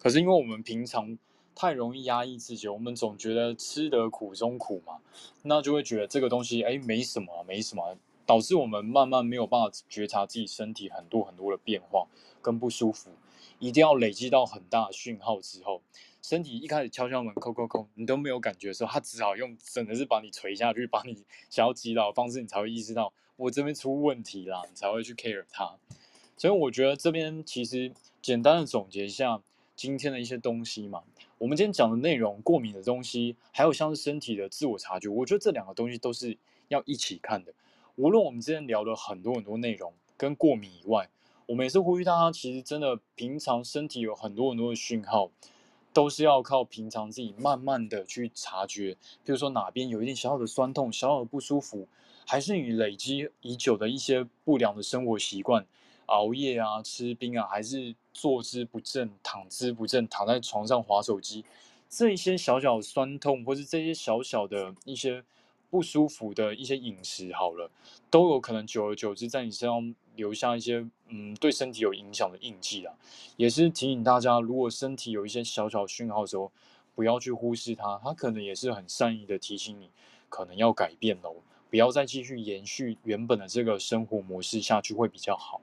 [0.00, 1.16] 可是因为我们平常。
[1.54, 4.98] 太容易压抑自己，我们总觉得吃得苦中苦嘛，
[5.42, 12.06] 那就会觉得这个东西哎没什么，没什么，导致我们慢慢没有办法觉察自己身体很多很多的变化
[12.42, 13.10] 跟不舒服，
[13.58, 15.80] 一定要累积到很大讯号之后，
[16.20, 25.76] 身体一开始敲敲门，叩叩叩，你都没有感觉的时候，他只好用真的是把你锤下去，把你想要击倒的方式，你才会意识到我这边出问题啦，你才会去 care 它。
[26.36, 29.40] 所以我觉得这边其实简单的总结一下
[29.76, 31.04] 今天的一些东西嘛。
[31.44, 36.38] 我们今天讲的内容，过敏的东西，还有像是身体的自我察觉，我觉得这两个东西都是
[36.68, 37.52] 要一起看的。
[37.96, 41.10] 无论我们之前聊了很多很多内容，跟过敏以外，
[41.44, 45.30] 我们也是呼吁大家，其实真的平常身体有很多很多的讯号，
[45.92, 51.86] 都是要靠平常自己慢慢的去察觉，比如说哪边有一点小小的酸痛、小小的不舒服，
[52.26, 55.66] 还是你累积已久的一些不良的生活习惯，
[56.06, 61.44] 熬夜啊、吃冰啊，还是坐姿不正、躺姿不正、躺在床上划手机，
[61.90, 65.22] 这一些小小的酸痛，或是这些小小的一些。
[65.70, 67.68] 不舒服的一些饮食好了，
[68.08, 72.94] 都有可能久而久之在你身上留下一些嗯对身体有影响的印记啊。
[73.36, 76.52] 也是提醒大家，如果身体有一些小小讯号的时候，
[76.94, 79.90] 不要去忽视它，它可能也是很善意的提醒你，
[80.28, 85.60] 可能要改变喽，不要再继续延续原本的这个生活模式下去会比较好。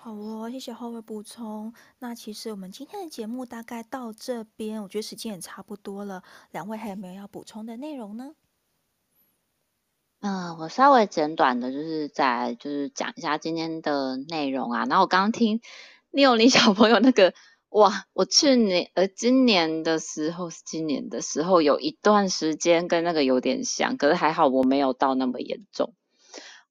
[0.00, 1.74] 好哦，谢谢浩伟补充。
[1.98, 6.22] 那其实我们今天的节目大概到这边，我觉得时间也差不多了。
[6.52, 8.36] 两位还有没有要补充的内容呢？
[10.20, 14.86] 嗯、我稍微简短的，就是再就是讲一下今天的内容啊。
[14.88, 15.60] 然后我刚刚听
[16.10, 17.34] 六零小朋友那个，
[17.70, 25.92] 哇，我去年呃今年的时候今年的时候有一段时间跟那个有点像，可是还好我没有到那么严重。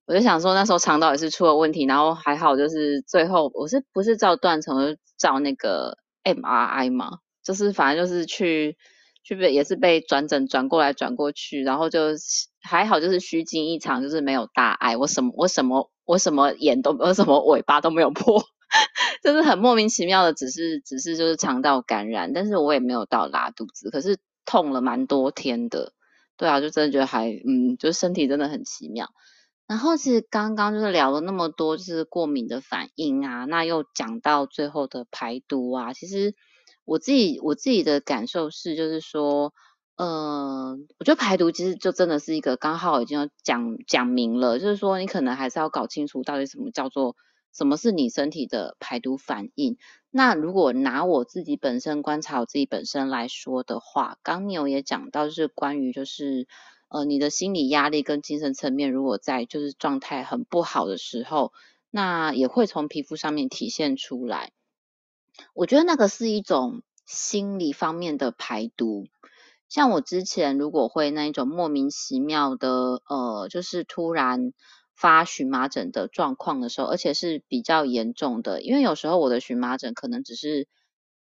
[0.07, 8.77] 我就想说，那时候肠道也是出了问题，然后还好，就是最后我是不是照断层，照那个 MRI 嘛，就是反正就是去
[9.23, 12.11] 去被也是被转诊转过来转过去，然后就
[12.61, 18.41] 还好，就是虚惊一场，就是没有大碍，我什么我什么我什么眼都我什么尾巴都没有破，
[19.21, 25.91] 就是很莫名其妙的，只是只是就是肠道感染，但是我也没有到拉肚子，可是痛了蛮多天的，
[26.37, 29.09] 对啊，就真的觉得还嗯，就是身体真的很奇妙。
[29.67, 35.91] 然后其实刚刚就是聊了那么多，就是过敏的反应啊，那又讲到最后的排毒啊。
[35.91, 36.33] 其实
[36.85, 39.53] 我自己我自己的感受是，就是说，
[39.97, 47.17] 呃，我觉得排毒其实就真的是一个刚好已经讲讲明了，就是说你可能还是要搞清楚到底什么叫做
[47.53, 49.77] 什么是你身体的排毒反应。
[50.11, 56.47] 那如果拿我自己本身观察我自己本身来说的话，刚牛也讲到就是关于就是。
[56.89, 61.51] 呃，你的心理压力跟精神层面，如果在就是状态很不好的时候，
[61.91, 64.53] 那也会从皮肤上面体现出来。
[65.53, 69.05] 我觉得那个是一种心理方面的排毒。
[69.67, 74.53] 像我之前如果会那一种莫名其妙的，呃，就是突然
[74.95, 80.67] 发荨麻疹的状况的时候，而且是比较严重的，因为有时候我的荨麻疹可能只是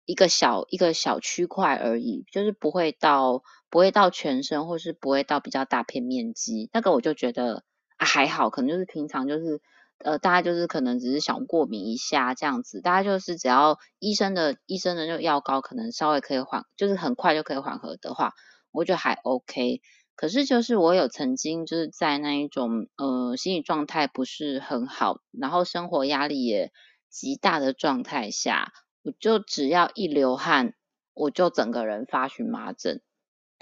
[0.04, 3.42] 一个小一个小区块而已，就是不会到。
[3.74, 7.64] 不会到全身，或是不会到比较大片面积，那个我就觉得
[7.96, 9.60] 啊还好，可能就是平常就是
[9.98, 18.32] 呃大家就是可能只是想过敏一下这样子，大家就是只要医生的医生的那个药膏可能稍微可以缓，就是很快就可以缓和的话，
[18.70, 19.80] 我觉得还 OK。
[20.14, 26.70] 可是就是我有曾经就是在那一种呃心理状态不是很好，然后生活压力也
[27.10, 28.70] 极大的状态下，
[29.02, 30.74] 我就只要一流汗，
[31.12, 33.02] 我就整个人发荨麻疹。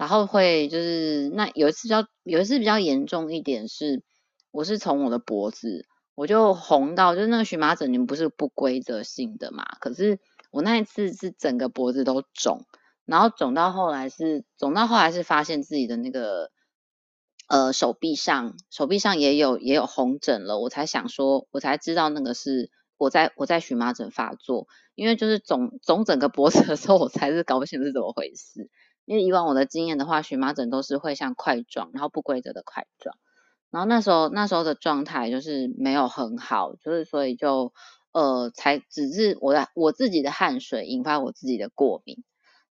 [0.03, 4.03] 然后会就是那有一次比较有一次比较严重一点是，
[4.51, 9.65] 我是从我的脖子我就红到就是那个荨麻疹，你们不是不规则性的嘛？
[9.79, 10.19] 可是
[10.51, 12.67] 我那一次是整个脖子都肿，
[13.05, 16.51] 然后肿到后来是肿到后来是发现自己的那个
[17.47, 24.67] 呃手臂上手臂上也有也有红疹了，我才想说，我才知道那个是我在我在荨麻疹发作，
[24.97, 28.69] 因为就是肿肿整个脖子的时候，我才是搞不清是怎么回事。
[29.05, 33.17] 因为以往我的经验的话，荨麻疹都是会像块状，然后不规则的块状，
[33.71, 37.73] 然后那时候那时候的状态就是没有很好，就是所以就
[38.13, 42.23] 呃才只是我的我自己的汗水引发我自己的过敏，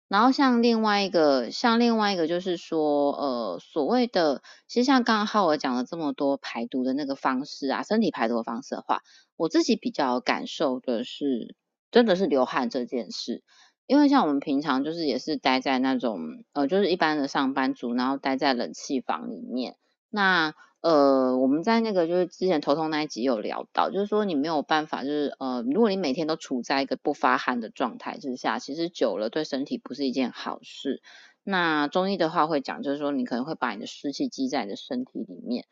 [0.08, 9.02] 然后像另外一个像另外一个就是说呃所谓的，其实像刚刚浩尔讲了这么多排毒的那个方式啊，身体排毒的方式的话，
[9.36, 11.56] 我自己比较感受的是
[11.90, 13.42] 真的是流汗这件事。
[13.90, 19.74] 因为像我们平常就是也是待在那种呃，就是一般的上班族，然后待在冷气房里面。
[20.10, 31.02] 那呃，我们在那个就是之前头痛那一集有聊到，就是说你没有办法，就是呃，如果你每天都处在一个不发汗的状态之下，其实久了对身体不是一件好事。
[31.42, 35.64] 那中医的话会讲，就是说你可能会把你的湿气积在你的身体里面。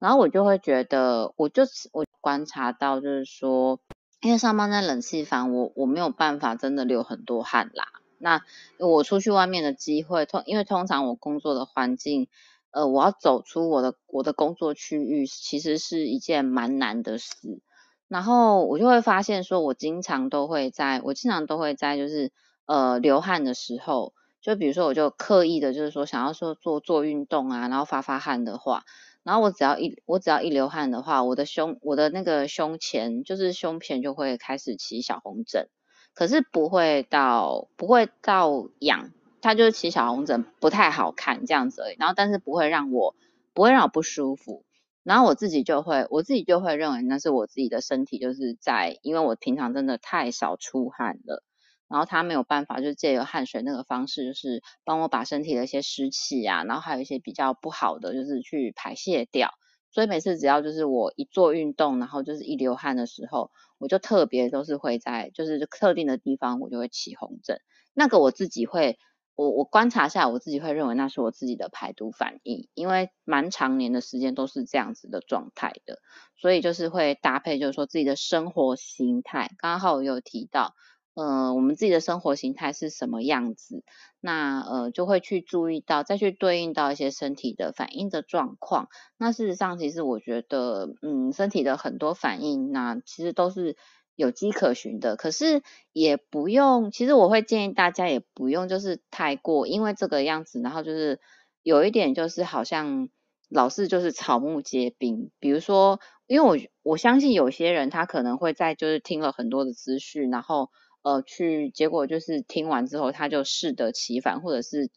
[0.00, 3.78] 然后我就会觉得，我就我观察到，就是说。
[4.20, 7.86] 因为上班在冷气房，我我没有办法真的流很多汗啦。
[8.18, 8.42] 那
[8.78, 12.28] 我出去外面的机会，通因为通常我工作的环境，
[12.70, 17.60] 呃，我要走出我的我的工作区域，其实是一件蛮难的事。
[18.08, 22.30] 然后我就会发现，说我经常都会在，我经常都会在，就是
[22.66, 28.84] 呃流汗的时候，就比如说我就刻意的，就是说想要说做做运动啊，然后发发汗的话，
[29.22, 35.68] 然后我只要一我只要一流汗的话，我的胸我的那个胸前就是胸前就会开始起小红疹，
[36.14, 39.10] 可是不会到不会到痒，
[39.42, 41.96] 它就是起小红疹，不太好看这样子而已。
[41.98, 43.14] 然后但是不会让我
[43.52, 44.64] 不会让我不舒服。
[45.02, 51.42] 然后我自己就会，我自己就会认为那是我自己的身体，就是在，因为我平常真的太少出汗了，
[51.90, 59.50] 然后它没有办法，就是借由汗水那个方式，就是帮我把身体的一些湿气啊，然后还有一些比较不好的，就是去排泄掉。
[59.90, 67.60] 所以每次只要就是我一做运动，然后就是一流汗的时候，我就特别都是会在就是特定的地方，我就会起红疹。
[67.92, 68.98] 那个我自己会。
[69.36, 75.98] 我我观察下，我自己会认为那是我自己的排毒反应，因为蛮长年的时间都是这样子的状态的，
[76.36, 79.50] 所以就是会搭配，就是说自己的生活形态。
[79.56, 80.74] 刚好有提到，
[81.14, 83.82] 呃，我们自己的生活形态是什么样子，
[84.20, 88.88] 那呃就会去注意到，再去对应到一些身体的反应的状况。
[89.18, 93.76] 那事实上，其实我觉得，嗯，身体的很多反应，那其实都是。
[94.16, 95.62] 有迹可循的，可是
[95.94, 96.90] 也不用。
[96.90, 101.20] 其实我会建议大家也不用，就是太过，因为这个样子，然后就是
[101.62, 103.08] 有一点就是好像
[103.48, 105.30] 老是就是草木皆兵。
[105.38, 110.68] 比如说，因为我我相信有些人他可能会在就是听了很多的资讯，然后
[111.02, 114.90] 呃去结果就是听完之后他就适得其反，或者是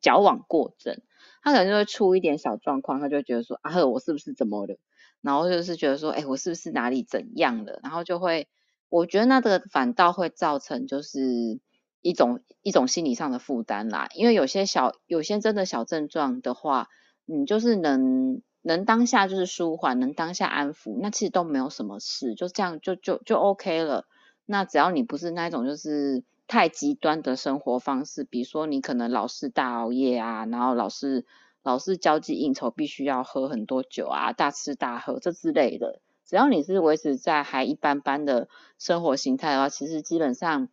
[0.00, 1.00] 矫枉过正，
[1.42, 4.76] 他可能就会出一点小状况，他就觉得说啊呵，我是不是怎么了？
[5.20, 7.80] 然后就是觉得说，哎，我是不是哪里怎样了？
[7.82, 8.48] 然后就会。
[8.90, 11.58] 我觉得那个反倒会造成就是
[12.00, 16.88] 一种一种心理上的负担啦，因为有些小有些真的小症状的话，
[17.24, 24.06] 你就是能能当下就是舒缓，能当下安抚，那其实都没有什么事，就这样就就就 OK 了。
[24.46, 31.24] 那只要你不是那种就是太极端的生活方式，比如说你可能老是大熬夜啊，然后老是
[31.62, 36.00] 老是交际应酬必须要喝很多酒啊，大吃大喝这之类的。
[36.26, 38.48] 只要你是维持在还一般般的
[38.78, 40.68] 生活形态的话，其实基本上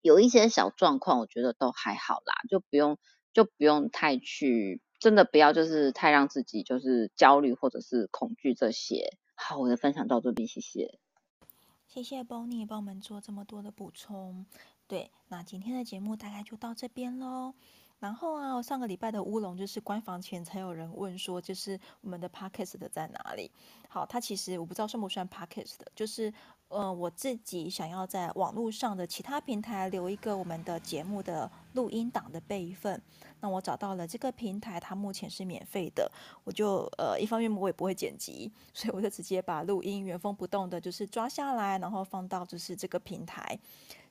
[0.00, 2.98] 有一些小状况，我觉得都还好啦，就不用
[3.32, 9.16] 就不用太去，真的不要就是太让自己就是焦虑或者是恐惧这些。
[9.34, 10.98] 好，我的分享到这边，谢谢。
[11.96, 14.44] 谢谢 Bonnie 帮我们做这么多的补充。
[14.86, 17.54] 对，那今天的节目大概就到这边喽。
[18.00, 23.50] 然后啊，上个礼拜的乌龙就是关房前才有人问说，就是我们的 Podcast 的在哪里？
[23.88, 26.30] 好，它其实我不知道算不算 Podcast 的，就是
[26.68, 33.00] 呃我自己想要在网络上的其他平台留一个我们的节目的录音档的备份。
[33.40, 36.10] 那我找到了这个平台，它目前是免费的，
[36.42, 43.58] 我就呃一方面我也不会剪辑，所以我就直接把录音原封不动的，就是抓下来，然后放到就是这个平台。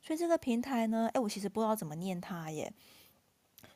[0.01, 2.71] 所以这个平台呢，哎，我其实不知道怎么念它耶。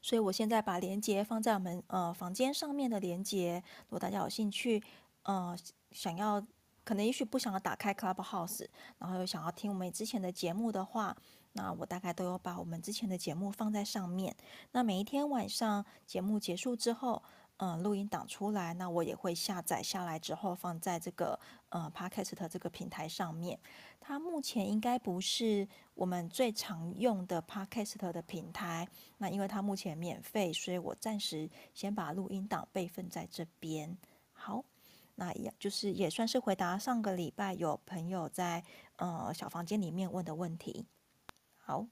[0.01, 4.81] 所以我现在把链接放在我们呃房间上面的链接，如果大家有兴趣，
[5.23, 5.57] 呃，
[5.91, 6.45] 想要
[6.89, 8.65] 可能也许不想要打开 Clubhouse，
[8.97, 11.15] 然后又想要听我们之前的节目的话，
[11.53, 14.35] 那我大概都有把我们之前的节目放在上面。
[14.71, 17.21] 那每一天晚上节目结束之后，
[17.57, 21.39] 嗯、录音档出来，那我也会下载下来之后放在这个
[21.69, 23.59] 呃 Podcast 这个平台上面。
[24.01, 28.87] 它目前应该不是我们最常用的 Podcast 的平台，
[29.19, 33.95] 那因为它目前免费，所以我暂时先把录音档备份在这边。
[35.19, 38.63] 好，那也就是也算是回答上个礼拜有朋友在
[38.95, 40.85] 呃小房间里面问的问题。
[41.57, 41.85] 好，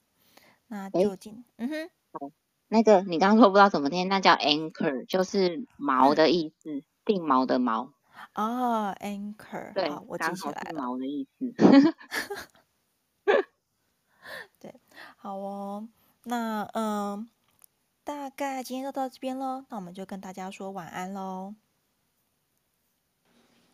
[0.68, 2.30] 那就进，嗯哼，好，
[2.68, 7.92] 那个你刚刚说不知道怎么念，那叫 Anchor，就是毛的意思，定毛的毛。
[8.34, 10.80] 哦，Anchor，对，好，我记起来了。
[10.82, 11.54] 毛的意思。
[14.58, 14.80] 对，
[15.16, 15.88] 好哦，
[16.24, 17.28] 那嗯，
[18.02, 21.54] 大概今天就到这边喽，那我们就跟大家说晚安喽。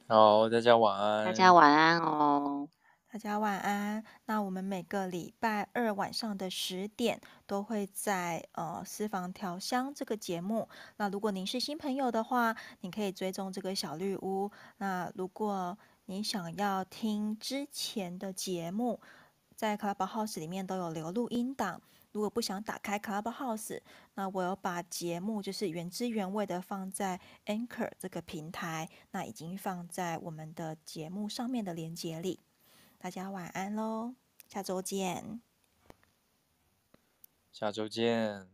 [0.06, 1.24] 好，大家晚安。
[1.24, 2.68] 大家晚安哦。
[3.10, 4.05] 大家晚安。
[4.26, 10.68] 那我们每个礼拜二晚上的十点都会在呃私房调香这个节目。
[10.98, 14.51] 那如果您是新朋友的话，你可以追踪这个小绿屋。
[14.76, 19.01] 那如果你想要听之前的节目，
[19.56, 21.81] 在 Clubhouse 里面都有留录音档。
[22.15, 23.81] 如果不想打开 Clubhouse，
[24.15, 32.39] 那我要把节目就是原汁原味的放在 Anchor 这个平台，那已经放在我们的节目上面的链接里。
[32.99, 34.15] 大家晚安喽，
[34.49, 35.43] 下周见。
[37.51, 38.53] 下周见。